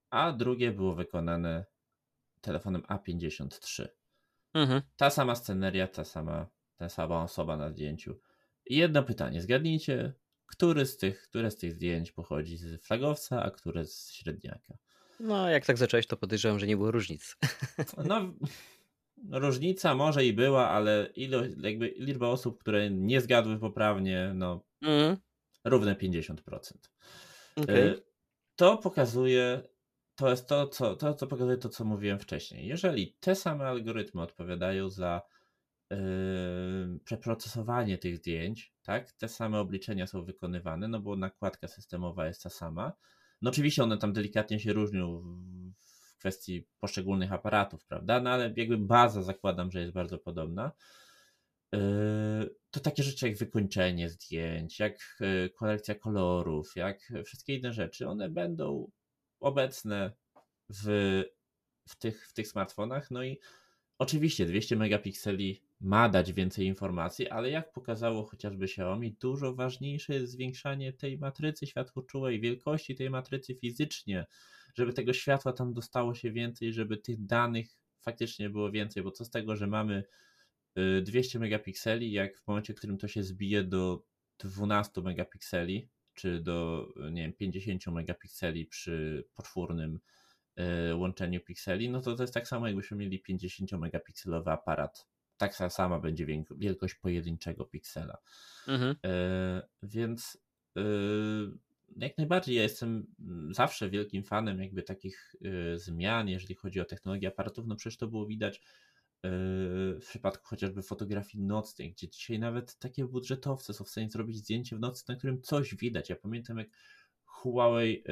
[0.09, 1.65] a drugie było wykonane
[2.41, 3.87] telefonem A53.
[4.53, 4.81] Mhm.
[4.97, 8.19] Ta sama sceneria, ta sama, ta sama osoba na zdjęciu.
[8.65, 10.13] I jedno pytanie, zgadnijcie,
[10.45, 14.77] który z tych, które z tych zdjęć pochodzi z flagowca, a które z średniaka.
[15.19, 17.37] No, jak tak zacząłeś, to podejrzewam, że nie było różnic.
[18.05, 18.33] No,
[19.31, 25.17] różnica może i była, ale ilo, jakby liczba osób, które nie zgadły poprawnie, no, mm.
[25.65, 26.35] równe 50%.
[27.55, 28.01] Okay.
[28.55, 29.61] To pokazuje,
[30.19, 32.67] to jest to co, to, co pokazuje to, co mówiłem wcześniej.
[32.67, 35.21] Jeżeli te same algorytmy odpowiadają za
[35.91, 39.11] Yy, przeprocesowanie tych zdjęć, tak?
[39.11, 42.93] Te same obliczenia są wykonywane, no bo nakładka systemowa jest ta sama.
[43.41, 45.21] No oczywiście one tam delikatnie się różnią
[45.79, 48.21] w kwestii poszczególnych aparatów, prawda?
[48.21, 50.71] No ale jakby baza zakładam, że jest bardzo podobna.
[51.73, 51.79] Yy,
[52.71, 58.29] to takie rzeczy jak wykończenie zdjęć, jak yy, korekcja kolorów, jak wszystkie inne rzeczy, one
[58.29, 58.91] będą
[59.39, 60.11] obecne
[60.69, 61.23] w,
[61.89, 63.11] w, tych, w tych smartfonach.
[63.11, 63.39] No i
[63.97, 70.31] oczywiście 200 megapikseli ma dać więcej informacji, ale jak pokazało chociażby Xiaomi, dużo ważniejsze jest
[70.31, 74.25] zwiększanie tej matrycy światłoczułej, wielkości tej matrycy fizycznie,
[74.75, 77.67] żeby tego światła tam dostało się więcej, żeby tych danych
[78.01, 80.03] faktycznie było więcej, bo co z tego, że mamy
[81.01, 84.03] 200 y, megapikseli, jak w momencie, w którym to się zbije do
[84.37, 85.89] 12 megapikseli,
[86.19, 89.99] czy do nie wiem, 50 megapikseli przy poczwórnym
[90.89, 95.07] y, łączeniu pikseli, no to to jest tak samo, jakbyśmy mieli 50 megapikselowy aparat
[95.39, 98.17] taka sama będzie wielkość pojedynczego piksela.
[98.67, 98.95] Mhm.
[99.05, 100.37] E, więc
[100.77, 100.81] e,
[101.97, 103.07] jak najbardziej ja jestem
[103.51, 108.07] zawsze wielkim fanem jakby takich e, zmian, jeżeli chodzi o technologię aparatów, no przecież to
[108.07, 108.61] było widać
[109.23, 114.75] w przypadku chociażby fotografii nocnej, gdzie dzisiaj nawet takie budżetowce są w stanie zrobić zdjęcie
[114.75, 116.09] w nocy, na którym coś widać.
[116.09, 116.67] Ja pamiętam jak
[117.25, 118.03] Huawei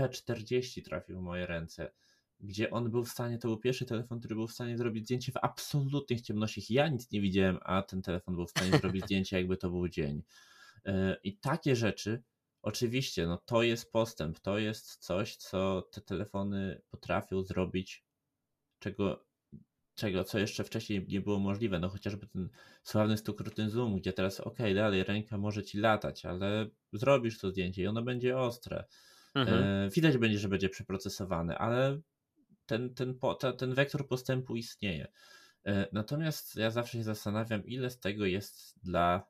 [0.00, 1.90] P40 trafił w moje ręce
[2.40, 5.32] gdzie on był w stanie, to był pierwszy telefon, który był w stanie zrobić zdjęcie
[5.32, 6.70] w absolutnych ciemnościach.
[6.70, 9.88] Ja nic nie widziałem, a ten telefon był w stanie zrobić zdjęcie, jakby to był
[9.88, 10.22] dzień.
[10.84, 12.22] E, I takie rzeczy,
[12.62, 18.04] oczywiście, no to jest postęp, to jest coś, co te telefony potrafią zrobić,
[18.78, 19.25] czego,
[19.96, 21.78] czego co jeszcze wcześniej nie było możliwe.
[21.78, 22.48] No chociażby ten
[22.82, 27.82] sławny stukrotny zoom, gdzie teraz, ok, dalej ręka może ci latać, ale zrobisz to zdjęcie
[27.82, 28.84] i ono będzie ostre.
[29.34, 29.64] Mhm.
[29.64, 32.00] E, widać będzie, że będzie przeprocesowane, ale
[32.66, 33.18] ten, ten,
[33.58, 35.06] ten wektor postępu istnieje.
[35.66, 39.26] E, natomiast ja zawsze się zastanawiam, ile z tego jest dla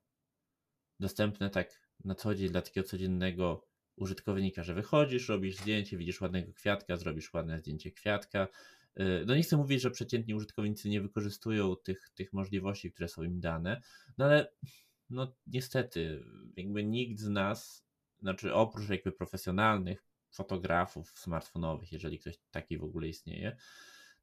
[1.00, 6.52] dostępne tak na co dzień dla takiego codziennego użytkownika, że wychodzisz, robisz zdjęcie, widzisz ładnego
[6.52, 8.48] kwiatka, zrobisz ładne zdjęcie kwiatka.
[9.00, 13.22] Y, no nie chcę mówić, że przeciętni użytkownicy nie wykorzystują tych, tych możliwości, które są
[13.22, 13.82] im dane,
[14.18, 14.52] no ale
[15.10, 16.24] no niestety,
[16.56, 17.86] jakby nikt z nas,
[18.20, 23.56] znaczy oprócz jakby profesjonalnych fotografów smartfonowych, jeżeli ktoś taki w ogóle istnieje,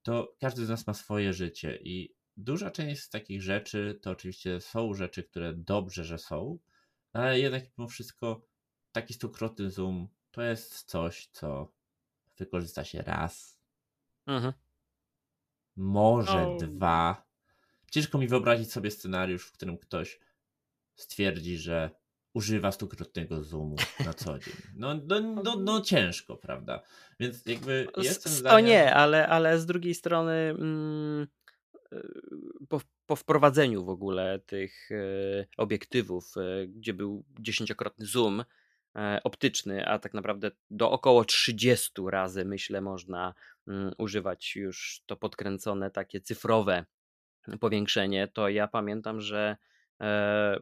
[0.03, 4.61] to każdy z nas ma swoje życie i duża część z takich rzeczy to oczywiście
[4.61, 6.59] są rzeczy, które dobrze, że są,
[7.13, 8.47] ale jednak mimo wszystko
[8.91, 11.73] taki stukrotny zoom to jest coś, co
[12.37, 13.59] wykorzysta się raz.
[14.27, 14.53] Mhm.
[15.75, 16.57] Może oh.
[16.57, 17.23] dwa.
[17.91, 20.19] Ciężko mi wyobrazić sobie scenariusz, w którym ktoś
[20.95, 21.89] stwierdzi, że
[22.33, 24.53] używa stukrotnego zoomu na co dzień.
[24.75, 26.81] No, no, no, no ciężko, prawda?
[27.19, 28.55] Więc jakby jestem zdania...
[28.55, 31.27] O nie, ale, ale z drugiej strony mm,
[31.93, 38.43] y, po, po, wprowadzeniu w ogóle tych y, obiektywów, y, gdzie był dziesięciokrotny zoom
[39.23, 43.33] optyczny, a tak naprawdę do około 30 razy myślę można
[43.67, 46.85] mm, używać już to podkręcone takie cyfrowe
[47.59, 49.57] powiększenie, to ja pamiętam, że
[50.01, 50.59] e,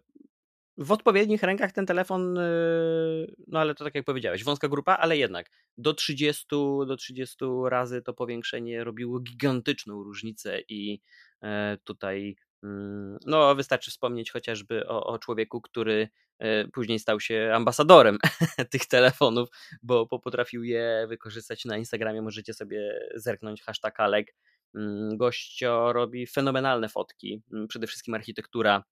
[0.78, 5.18] w odpowiednich rękach ten telefon, yy, no ale to tak jak powiedziałeś, wąska grupa, ale
[5.18, 6.46] jednak do 30,
[6.88, 7.38] do 30
[7.70, 11.02] razy to powiększenie robiło gigantyczną różnicę i
[11.44, 16.10] e, tutaj mm, no wystarczy wspomnieć chociażby o, o człowieku, który e,
[16.74, 18.18] później stał się ambasadorem
[18.72, 19.50] tych telefonów,
[19.84, 24.36] bo potrafił je wykorzystać na Instagramie, możecie sobie zerknąć hashtag Alek.
[24.76, 28.84] Mm, gościo robi fenomenalne fotki, mm, przede wszystkim architektura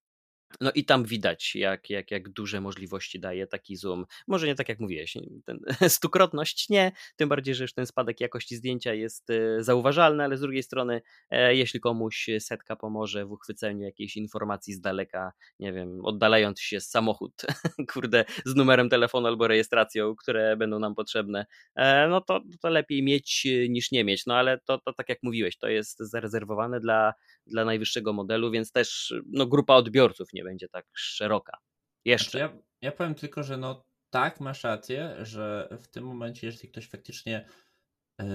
[0.62, 4.06] no i tam widać, jak, jak, jak duże możliwości daje taki zoom.
[4.28, 5.60] Może nie tak jak mówiłeś, ten,
[5.90, 10.42] stukrotność nie, tym bardziej, że już ten spadek jakości zdjęcia jest e, zauważalny, ale z
[10.42, 16.06] drugiej strony, e, jeśli komuś setka pomoże w uchwyceniu jakiejś informacji z daleka, nie wiem,
[16.06, 17.34] oddalając się z samochód,
[17.94, 23.04] kurde, z numerem telefonu albo rejestracją, które będą nam potrzebne, e, no to, to lepiej
[23.04, 24.26] mieć niż nie mieć.
[24.26, 27.14] No ale to, to tak jak mówiłeś, to jest zarezerwowane dla,
[27.48, 31.58] dla najwyższego modelu, więc też no, grupa odbiorców nie będzie tak szeroka.
[32.06, 32.40] Jeszcze.
[32.40, 36.70] Znaczy ja, ja powiem tylko, że no tak, masz rację, że w tym momencie, jeżeli
[36.70, 37.46] ktoś faktycznie
[38.20, 38.26] yy,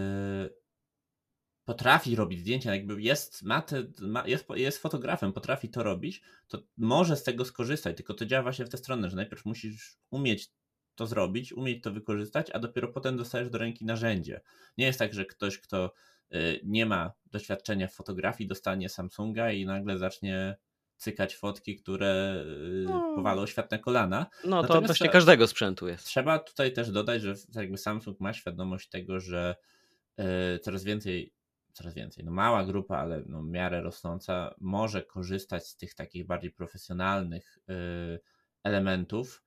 [1.64, 6.62] potrafi robić zdjęcia, jakby jest, ma te, ma, jest, jest fotografem, potrafi to robić, to
[6.76, 10.50] może z tego skorzystać, tylko to działa właśnie w tę stronę, że najpierw musisz umieć
[10.94, 14.40] to zrobić, umieć to wykorzystać, a dopiero potem dostajesz do ręki narzędzie.
[14.78, 15.92] Nie jest tak, że ktoś, kto
[16.34, 20.56] y, nie ma doświadczenia w fotografii, dostanie Samsunga i nagle zacznie
[20.96, 23.12] cykać fotki, które y, no.
[23.16, 24.26] powalą świat na kolana.
[24.44, 26.06] No to właśnie każdego sprzętu jest.
[26.06, 29.56] Trzeba tutaj też dodać, że jakby Samsung ma świadomość tego, że
[30.20, 31.32] y, coraz więcej,
[31.72, 36.26] coraz więcej, no mała grupa, ale no w miarę rosnąca może korzystać z tych takich
[36.26, 38.20] bardziej profesjonalnych y,
[38.62, 39.44] elementów.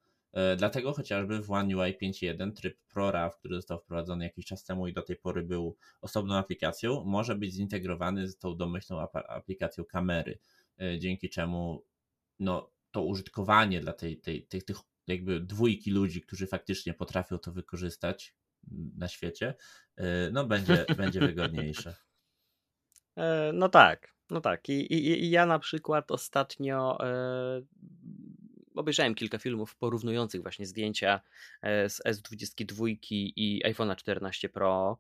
[0.58, 4.94] Dlatego chociażby w One UI 5.1 tryb ProRAW, który został wprowadzony jakiś czas temu i
[4.94, 10.40] do tej pory był osobną aplikacją, może być zintegrowany z tą domyślną aplikacją kamery.
[10.82, 11.86] E, dzięki czemu
[12.40, 17.52] no, to użytkowanie dla tej, tej, tej, tych jakby dwójki ludzi, którzy faktycznie potrafią to
[17.52, 18.36] wykorzystać
[18.98, 19.56] na świecie,
[19.96, 21.96] e, no będzie, będzie wygodniejsze.
[23.16, 24.70] E, no tak, no tak.
[24.70, 26.98] I, i, i ja na przykład ostatnio
[28.76, 31.22] obejrzałem kilka filmów porównujących właśnie zdjęcia
[31.64, 32.98] z S22
[33.36, 34.98] i iPhone'a 14 Pro.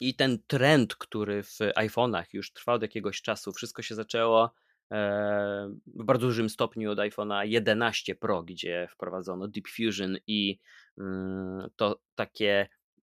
[0.00, 4.54] I ten trend, który w iPhone'ach już trwa od jakiegoś czasu, wszystko się zaczęło
[4.92, 10.58] e, w bardzo dużym stopniu od iPhone'a 11 Pro, gdzie wprowadzono Deep Fusion i
[10.98, 12.68] mm, to takie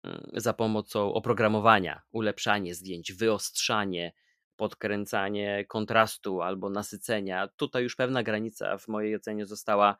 [0.04, 4.12] mm, za pomocą oprogramowania ulepszanie zdjęć, wyostrzanie,
[4.56, 7.48] podkręcanie kontrastu albo nasycenia.
[7.48, 9.96] Tutaj już pewna granica w mojej ocenie została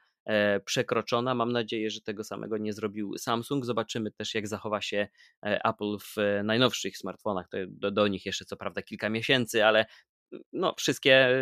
[0.65, 1.35] przekroczona.
[1.35, 3.65] Mam nadzieję, że tego samego nie zrobił Samsung.
[3.65, 5.09] Zobaczymy też, jak zachowa się
[5.47, 7.47] e, Apple w najnowszych smartfonach.
[7.69, 9.87] Do, do nich jeszcze co prawda kilka miesięcy, ale
[10.53, 11.35] no, wszystkie e,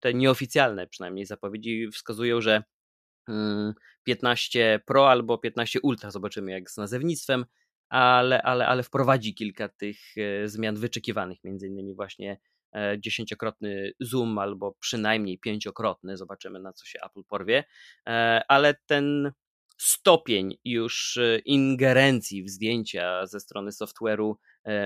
[0.00, 2.62] te nieoficjalne przynajmniej zapowiedzi wskazują, że
[4.04, 7.44] 15 mm, Pro albo 15 Ultra, zobaczymy jak z nazewnictwem,
[7.88, 9.98] ale, ale, ale wprowadzi kilka tych
[10.44, 12.38] zmian wyczekiwanych, między innymi właśnie E,
[12.98, 17.64] dziesięciokrotny zoom albo przynajmniej pięciokrotny, zobaczymy na co się Apple porwie,
[18.08, 19.32] e, ale ten
[19.78, 24.34] stopień już e, ingerencji w zdjęcia ze strony software'u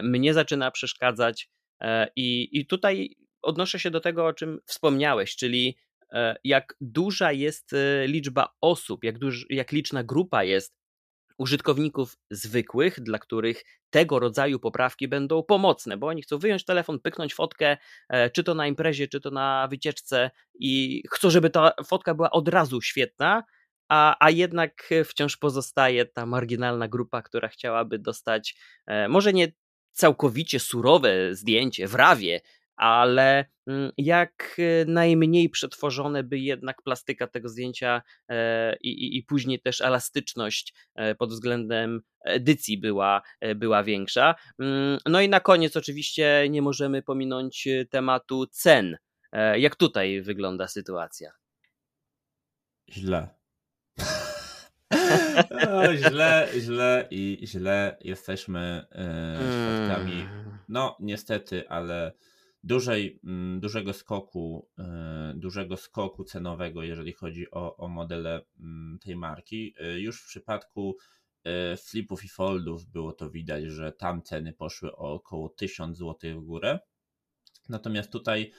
[0.02, 1.50] mnie zaczyna przeszkadzać
[2.16, 5.76] i, i tutaj odnoszę się do tego, o czym wspomniałeś, czyli
[6.44, 7.74] jak duża jest
[8.06, 10.79] liczba osób, jak, duż, jak liczna grupa jest
[11.40, 17.34] użytkowników zwykłych, dla których tego rodzaju poprawki będą pomocne, bo oni chcą wyjąć telefon, pyknąć
[17.34, 17.76] fotkę,
[18.08, 22.30] e, czy to na imprezie, czy to na wycieczce i chcą, żeby ta fotka była
[22.30, 23.44] od razu świetna,
[23.88, 28.54] a, a jednak wciąż pozostaje ta marginalna grupa, która chciałaby dostać
[28.86, 29.52] e, może nie
[29.92, 32.40] całkowicie surowe zdjęcie w rawie,
[32.80, 39.22] ale mm, jak e, najmniej przetworzone, by jednak plastyka tego zdjęcia e, i, i, i,
[39.22, 40.74] później też elastyczność
[41.18, 43.22] pod względem edycji była,
[43.56, 44.34] była większa.
[44.58, 48.96] Mm, no i na koniec oczywiście nie możemy pominąć tematu cen.
[49.56, 51.32] Jak tutaj wygląda sytuacja?
[52.90, 53.28] Źle.
[55.70, 58.86] O, źle, źle i źle jesteśmy
[59.34, 60.20] świadkami.
[60.20, 60.58] Mm.
[60.68, 62.12] No, niestety, ale
[62.62, 69.16] dużej, mm, dużego skoku, e, dużego skoku cenowego, jeżeli chodzi o, o modele mm, tej
[69.16, 69.74] marki.
[69.80, 70.96] E, już w przypadku
[71.44, 76.40] e, flipów i foldów było to widać, że tam ceny poszły o około 1000 zł
[76.40, 76.78] w górę.
[77.68, 78.52] Natomiast tutaj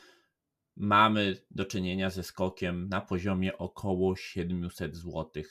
[0.75, 5.43] mamy do czynienia ze skokiem na poziomie około 700 zł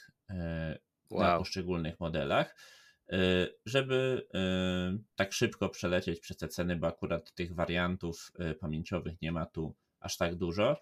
[1.09, 1.21] wow.
[1.23, 2.55] na poszczególnych modelach.
[3.11, 9.31] E, żeby e, tak szybko przelecieć przez te ceny, bo akurat tych wariantów pamięciowych nie
[9.31, 10.79] ma tu aż tak dużo.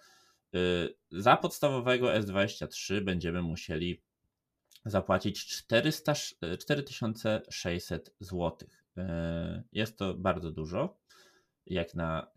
[1.12, 4.02] Za podstawowego S23 będziemy musieli
[4.86, 6.14] zapłacić 400,
[6.60, 8.70] 4600 zł.
[9.72, 10.98] Jest to bardzo dużo
[11.70, 12.32] jak na,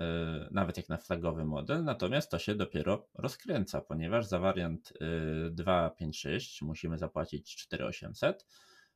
[0.51, 4.93] nawet jak na flagowy model, natomiast to się dopiero rozkręca, ponieważ za wariant
[5.51, 8.47] 256 y, musimy zapłacić 4800.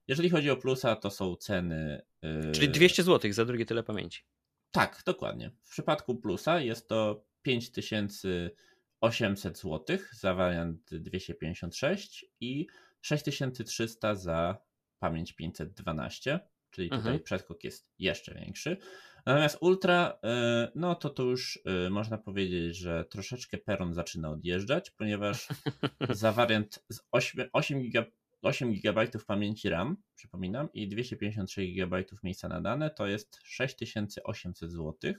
[0.08, 2.02] Jeżeli chodzi o plusa, to są ceny.
[2.48, 4.22] Y, Czyli 200 zł za drugie tyle pamięci.
[4.70, 5.50] Tak, dokładnie.
[5.62, 12.66] W przypadku plusa jest to 5800 zł za wariant 256 i
[13.00, 14.58] 6300 za
[14.98, 16.40] pamięć 512,
[16.70, 17.22] czyli tutaj mhm.
[17.22, 18.76] przeskok jest jeszcze większy.
[19.26, 24.90] Natomiast Ultra, e, no to to już e, można powiedzieć, że troszeczkę peron zaczyna odjeżdżać,
[24.90, 25.48] ponieważ
[26.10, 28.04] za wariant z 8, 8 giga
[28.46, 35.14] 8 GB pamięci RAM, przypominam, i 256 GB miejsca na dane to jest 6800 zł.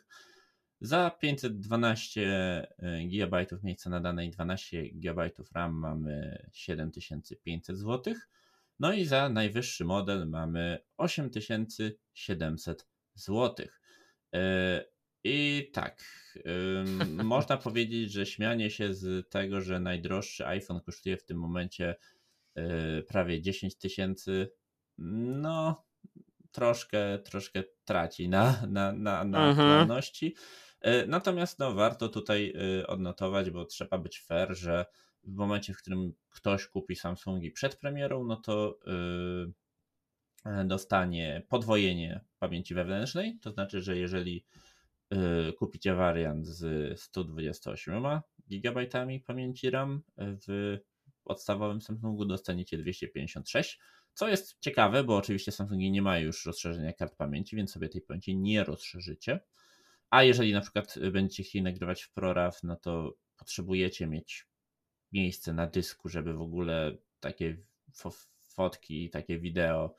[0.82, 2.67] Za 512
[3.11, 8.13] GB miejsca na dane i 12 GB RAM mamy 7500 zł.
[8.80, 13.67] No i za najwyższy model mamy 8700 zł.
[14.34, 14.86] E,
[15.23, 16.03] I tak,
[17.23, 22.16] można powiedzieć, że śmianie się z tego, że najdroższy iPhone kosztuje w tym momencie e,
[23.08, 24.51] prawie 10 tysięcy,
[24.97, 25.86] no
[26.51, 29.49] troszkę, troszkę traci na, na, na, na mhm.
[29.49, 30.36] aktualności.
[30.82, 32.53] E, natomiast no, warto tutaj
[32.88, 34.86] odnotować, bo trzeba być fair, że
[35.24, 38.80] w momencie, w którym ktoś kupi Samsungi przed premierą, no to
[40.66, 44.45] dostanie podwojenie pamięci wewnętrznej, to znaczy, że jeżeli
[45.58, 48.03] kupicie wariant z 128
[48.47, 48.88] GB
[49.26, 50.78] pamięci RAM w
[51.28, 53.80] podstawowym Samsungu dostaniecie 256,
[54.13, 58.01] co jest ciekawe, bo oczywiście Samsungi nie mają już rozszerzenia kart pamięci, więc sobie tej
[58.01, 59.39] pamięci nie rozszerzycie.
[60.09, 64.47] A jeżeli na przykład będziecie chcieli nagrywać w ProRAW, no to potrzebujecie mieć
[65.11, 67.57] miejsce na dysku, żeby w ogóle takie
[68.41, 69.95] fotki, takie wideo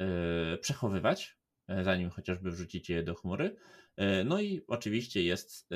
[0.00, 1.35] E, przechowywać,
[1.82, 3.56] zanim chociażby wrzucicie je do chmury.
[3.96, 5.68] E, no i oczywiście jest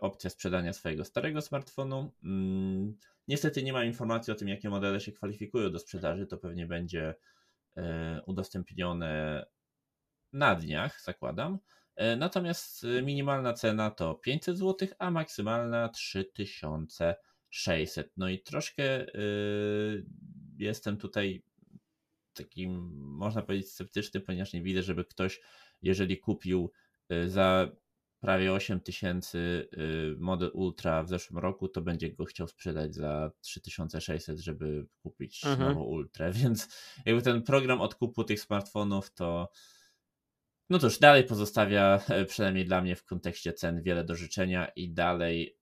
[0.00, 2.12] opcja sprzedania swojego starego smartfonu.
[2.24, 2.96] Mm,
[3.28, 6.26] niestety nie ma informacji o tym, jakie modele się kwalifikują do sprzedaży.
[6.26, 7.14] To pewnie będzie
[8.26, 9.44] udostępnione
[10.32, 11.58] na dniach, zakładam.
[12.16, 18.12] Natomiast minimalna cena to 500 zł, a maksymalna 3600.
[18.16, 19.06] No i troszkę
[20.58, 21.42] jestem tutaj
[22.34, 25.40] takim, można powiedzieć, sceptyczny, ponieważ nie widzę, żeby ktoś,
[25.82, 26.70] jeżeli kupił
[27.12, 27.68] y, za
[28.20, 33.30] prawie 8 tysięcy y, model Ultra w zeszłym roku, to będzie go chciał sprzedać za
[33.40, 35.68] 3600, żeby kupić mhm.
[35.68, 36.68] nową Ultrę, więc
[37.06, 39.48] jakby ten program odkupu tych smartfonów to
[40.70, 44.90] no cóż, dalej pozostawia, e, przynajmniej dla mnie w kontekście cen, wiele do życzenia i
[44.90, 45.58] dalej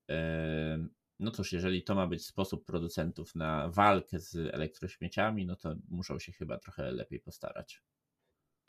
[1.22, 6.18] no cóż, jeżeli to ma być sposób producentów na walkę z elektrośmieciami, no to muszą
[6.18, 7.82] się chyba trochę lepiej postarać.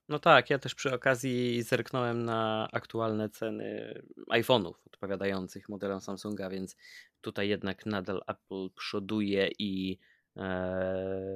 [0.09, 4.01] No tak, ja też przy okazji zerknąłem na aktualne ceny
[4.31, 6.77] iPhone'ów odpowiadających modelom Samsunga, więc
[7.21, 9.99] tutaj jednak nadal Apple przoduje i
[10.37, 11.33] e,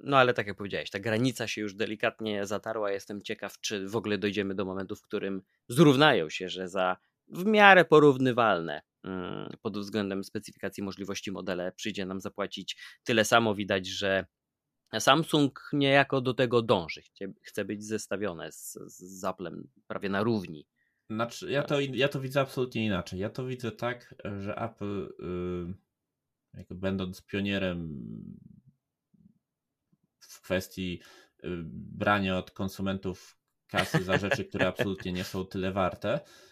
[0.00, 2.90] no ale tak jak powiedziałeś, ta granica się już delikatnie zatarła.
[2.90, 6.96] Jestem ciekaw, czy w ogóle dojdziemy do momentu, w którym zrównają się, że za
[7.28, 8.82] w miarę porównywalne
[9.62, 13.54] pod względem specyfikacji możliwości modele przyjdzie nam zapłacić tyle samo.
[13.54, 14.26] Widać, że
[14.98, 17.02] Samsung niejako do tego dąży.
[17.42, 20.66] Chce być zestawione z, z Applem prawie na równi.
[21.10, 23.20] Znaczy, ja, to, ja to widzę absolutnie inaczej.
[23.20, 25.08] Ja to widzę tak, że Apple,
[26.54, 28.02] yy, będąc pionierem
[30.20, 31.00] w kwestii
[31.44, 36.47] y, brania od konsumentów kasy za rzeczy, które absolutnie nie są tyle warte, Y,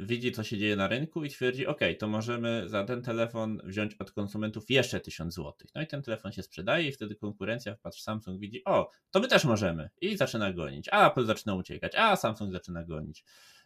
[0.00, 3.94] widzi, co się dzieje na rynku i twierdzi, ok, to możemy za ten telefon wziąć
[3.94, 5.54] od konsumentów jeszcze 1000 zł.
[5.74, 9.28] No i ten telefon się sprzedaje i wtedy konkurencja, patrz, Samsung widzi, o, to my
[9.28, 13.24] też możemy i zaczyna gonić, a Apple zaczyna uciekać, a Samsung zaczyna gonić.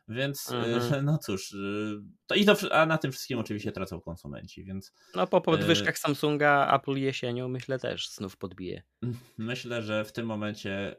[0.08, 1.04] Więc y, mhm.
[1.04, 4.92] no cóż, y, to i to, a na tym wszystkim oczywiście tracą konsumenci, więc...
[5.14, 8.82] No po podwyżkach Samsunga Apple jesienią myślę też znów podbije.
[9.38, 10.96] Myślę, że w tym momencie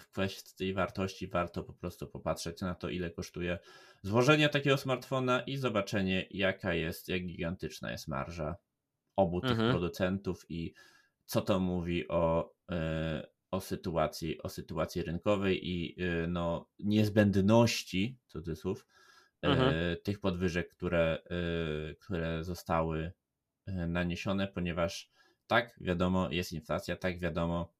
[0.00, 3.58] w kwestii wartości warto po prostu popatrzeć na to, ile kosztuje
[4.02, 8.56] złożenie takiego smartfona i zobaczenie, jaka jest, jak gigantyczna jest marża
[9.16, 9.70] obu tych mhm.
[9.70, 10.74] producentów i
[11.26, 18.86] co to mówi o, e, o, sytuacji, o sytuacji rynkowej i e, no, niezbędności, cudzysłów,
[19.42, 19.96] e, mhm.
[20.04, 21.22] tych podwyżek, które,
[22.00, 23.12] które zostały
[23.88, 25.10] naniesione, ponieważ
[25.46, 27.72] tak, wiadomo, jest inflacja, tak, wiadomo,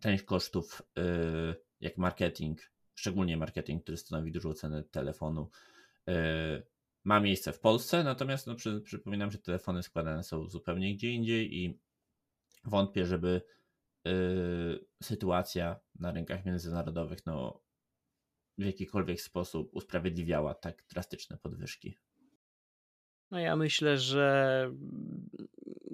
[0.00, 1.02] część kosztów, y,
[1.80, 2.60] jak marketing,
[2.94, 5.50] szczególnie marketing, który stanowi dużą cenę telefonu,
[6.08, 6.12] y,
[7.04, 11.58] ma miejsce w Polsce, natomiast no, przy, przypominam, że telefony składane są zupełnie gdzie indziej
[11.58, 11.78] i
[12.64, 13.42] wątpię, żeby
[14.06, 17.64] y, sytuacja na rynkach międzynarodowych no,
[18.58, 21.96] w jakikolwiek sposób usprawiedliwiała tak drastyczne podwyżki.
[23.30, 25.28] No ja myślę, że mm,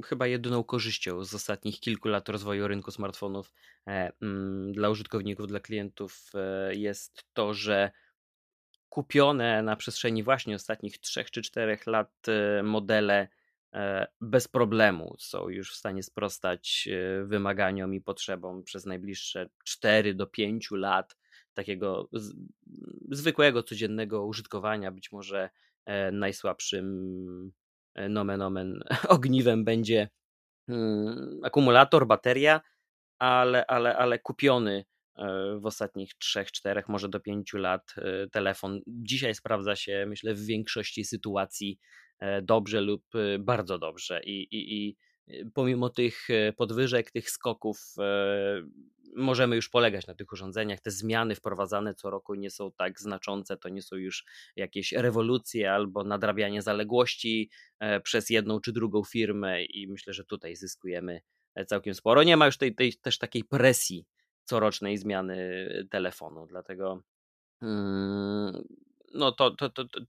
[0.04, 3.52] chyba jedyną korzyścią z ostatnich kilku lat rozwoju rynku smartfonów
[3.86, 7.90] e, mm, dla użytkowników, dla klientów e, jest to, że
[8.88, 13.28] kupione na przestrzeni właśnie ostatnich 3 czy 4 lat e, modele
[14.20, 16.88] bez problemu są już w stanie sprostać
[17.24, 21.16] wymaganiom i potrzebom przez najbliższe 4 do 5 lat
[21.54, 22.08] takiego
[23.10, 25.50] zwykłego, codziennego użytkowania, być może
[26.12, 27.52] najsłabszym
[27.94, 30.08] e, nomen omen ogniwem będzie
[30.68, 32.60] mm, akumulator, bateria,
[33.18, 34.84] ale, ale, ale kupiony
[35.16, 35.24] e,
[35.60, 37.94] w ostatnich 3-4, może do 5 lat
[38.32, 38.80] telefon.
[38.86, 41.78] Dzisiaj sprawdza się, myślę, w większości sytuacji
[42.42, 43.04] dobrze lub
[43.38, 44.20] bardzo dobrze.
[44.24, 44.96] I, i, i
[45.54, 47.96] pomimo tych podwyżek, tych skoków,
[49.16, 50.80] możemy już polegać na tych urządzeniach.
[50.80, 54.24] Te zmiany wprowadzane co roku nie są tak znaczące, to nie są już
[54.56, 60.56] jakieś rewolucje albo nadrabianie zaległości e, przez jedną czy drugą firmę i myślę, że tutaj
[60.56, 61.20] zyskujemy
[61.54, 62.22] e, całkiem sporo.
[62.22, 64.06] Nie ma już tej, tej też takiej presji
[64.44, 67.02] corocznej zmiany telefonu, dlatego
[67.62, 68.64] mm,
[69.14, 70.00] no to, to, to, to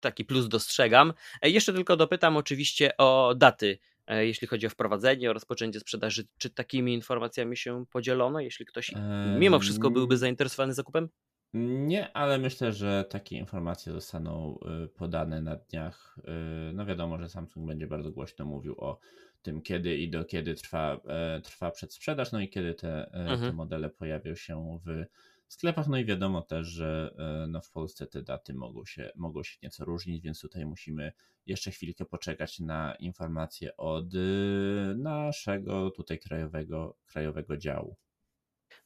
[0.00, 1.12] taki plus dostrzegam.
[1.42, 6.24] E, jeszcze tylko dopytam oczywiście o daty E, jeśli chodzi o wprowadzenie, o rozpoczęcie sprzedaży.
[6.38, 8.92] Czy takimi informacjami się podzielono, jeśli ktoś
[9.38, 11.08] mimo wszystko byłby zainteresowany zakupem?
[11.54, 16.18] Nie, ale myślę, że takie informacje zostaną y, podane na dniach.
[16.18, 18.98] Y, no wiadomo, że Samsung będzie bardzo głośno mówił o
[19.42, 23.40] tym, kiedy i do kiedy trwa, e, trwa przedsprzedaż, no i kiedy te, e, mhm.
[23.40, 25.04] te modele pojawią się w
[25.52, 25.88] sklepach.
[25.88, 29.58] No i wiadomo też, że e, no w Polsce te daty mogą się, mogą się
[29.62, 31.12] nieco różnić, więc tutaj musimy
[31.48, 37.96] jeszcze chwilkę poczekać na informacje od y, naszego tutaj krajowego, krajowego działu.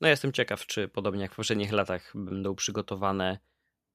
[0.01, 3.39] No jestem ciekaw, czy podobnie jak w poprzednich latach będą przygotowane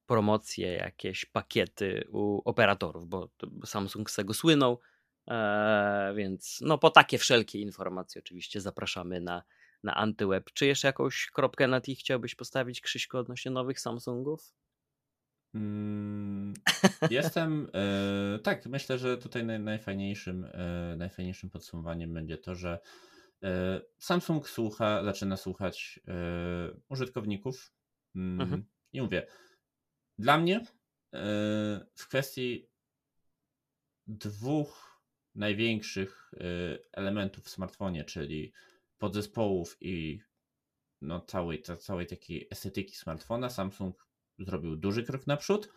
[0.05, 3.30] promocje, jakieś pakiety u operatorów, bo
[3.65, 4.80] Samsung z tego słynął,
[5.28, 9.43] e, więc no po takie wszelkie informacje oczywiście zapraszamy na
[9.84, 10.51] na antyweb.
[10.53, 14.53] Czy jeszcze jakąś kropkę na T chciałbyś postawić, Krzyśko, odnośnie nowych Samsungów?
[15.53, 16.53] Mm,
[17.11, 22.80] jestem, e, tak, myślę, że tutaj naj, najfajniejszym, e, najfajniejszym podsumowaniem będzie to, że
[23.43, 25.99] e, Samsung słucha, zaczyna słuchać
[26.89, 27.73] użytkowników
[28.15, 28.65] mm, mhm.
[28.93, 29.28] i mówię,
[30.19, 30.65] dla mnie
[31.95, 32.69] w kwestii
[34.07, 35.01] dwóch
[35.36, 36.32] największych
[36.91, 38.53] elementów w smartfonie, czyli
[38.97, 40.19] podzespołów i
[41.01, 44.07] no, całej, całej takiej estetyki smartfona Samsung
[44.39, 45.69] zrobił duży krok naprzód.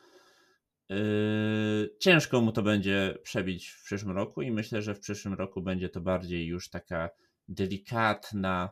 [0.88, 5.62] Yy, ciężko mu to będzie przebić w przyszłym roku i myślę, że w przyszłym roku
[5.62, 7.10] będzie to bardziej już taka
[7.48, 8.70] delikatna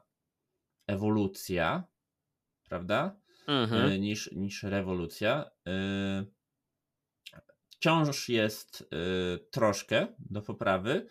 [0.87, 1.85] ewolucja,
[2.69, 3.21] prawda?
[3.47, 3.91] Mhm.
[3.91, 5.51] Yy, niż, niż rewolucja.
[5.67, 6.27] Yy,
[7.71, 8.91] wciąż jest
[9.51, 11.07] troszkę do poprawy,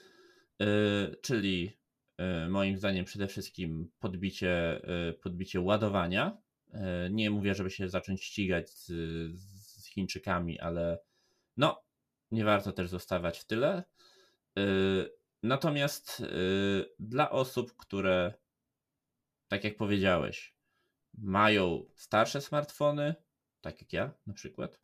[1.21, 1.77] czyli
[2.49, 6.37] moim zdaniem przede wszystkim podbicie, e, podbicie ładowania.
[6.73, 8.85] E, nie mówię, żeby się zacząć ścigać z,
[9.39, 10.99] z Chińczykami, ale
[11.57, 11.83] no,
[12.31, 13.83] nie warto też zostawać w tyle.
[15.43, 16.23] Natomiast
[16.99, 18.33] dla osób, które,
[19.47, 20.55] tak jak powiedziałeś,
[21.17, 23.15] mają starsze smartfony,
[23.61, 24.79] tak jak ja na przykład,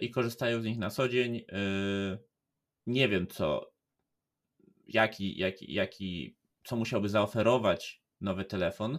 [0.00, 1.44] i korzystają z nich na co dzień,
[2.86, 3.74] nie wiem co,
[4.86, 8.98] jaki, jaki, jaki, co musiałby zaoferować nowy telefon,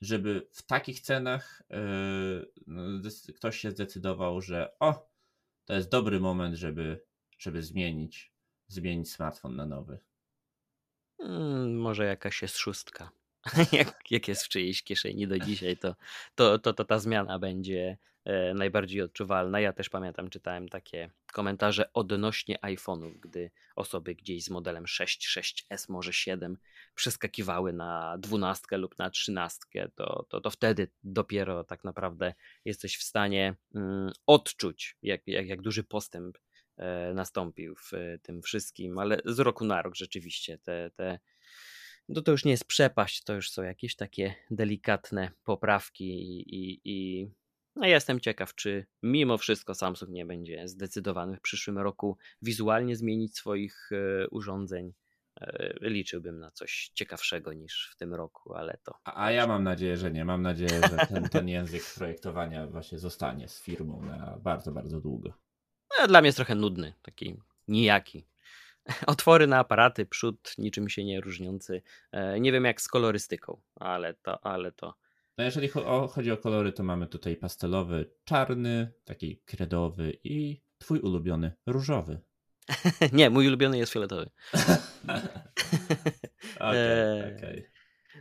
[0.00, 1.62] żeby w takich cenach
[2.66, 5.10] yy, ktoś się zdecydował, że o,
[5.64, 7.04] to jest dobry moment, żeby,
[7.38, 8.32] żeby zmienić,
[8.68, 9.98] zmienić smartfon na nowy.
[11.20, 13.10] Hmm, może jakaś jest szóstka.
[13.72, 15.96] jak, jak jest w czyjejś kieszeni do dzisiaj, to,
[16.34, 17.98] to, to, to ta zmiana będzie
[18.54, 19.60] najbardziej odczuwalna.
[19.60, 25.86] Ja też pamiętam, czytałem takie komentarze odnośnie iPhone'ów, gdy osoby gdzieś z modelem 6, 6S,
[25.88, 26.56] może 7
[26.94, 29.60] przeskakiwały na 12 lub na 13,
[29.94, 35.62] to, to, to wtedy dopiero tak naprawdę jesteś w stanie mm, odczuć, jak, jak, jak
[35.62, 36.38] duży postęp
[36.76, 37.90] e, nastąpił w
[38.22, 41.18] tym wszystkim, ale z roku na rok rzeczywiście te, te
[42.08, 46.80] no to już nie jest przepaść, to już są jakieś takie delikatne poprawki i, i,
[46.84, 47.28] i
[47.76, 52.96] no ja jestem ciekaw, czy mimo wszystko Samsung nie będzie zdecydowany w przyszłym roku wizualnie
[52.96, 54.92] zmienić swoich e, urządzeń.
[55.40, 58.94] E, liczyłbym na coś ciekawszego niż w tym roku, ale to.
[59.04, 60.24] A, a ja mam nadzieję, że nie.
[60.24, 65.32] Mam nadzieję, że ten, ten język projektowania właśnie zostanie z firmą na bardzo, bardzo długo.
[65.98, 67.36] No, dla mnie jest trochę nudny, taki
[67.68, 68.26] nijaki.
[69.06, 71.82] Otwory na aparaty, przód niczym się nie różniący.
[72.12, 74.94] E, nie wiem jak z kolorystyką, ale to, ale to.
[75.40, 75.68] No jeżeli
[76.10, 82.20] chodzi o kolory, to mamy tutaj pastelowy, czarny, taki kredowy i twój ulubiony różowy.
[83.12, 84.30] nie, mój ulubiony jest fioletowy.
[86.56, 87.70] Okay, okay.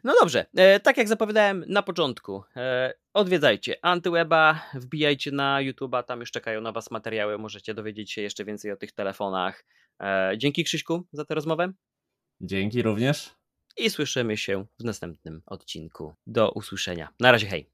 [0.03, 6.19] No dobrze, e, tak jak zapowiadałem na początku, e, odwiedzajcie Antyweba, wbijajcie na YouTube'a, tam
[6.19, 9.65] już czekają na Was materiały, możecie dowiedzieć się jeszcze więcej o tych telefonach.
[10.01, 11.73] E, dzięki Krzyśku za tę rozmowę.
[12.41, 13.38] Dzięki również.
[13.79, 16.13] I słyszymy się w następnym odcinku.
[16.27, 17.09] Do usłyszenia.
[17.19, 17.67] Na razie, hej.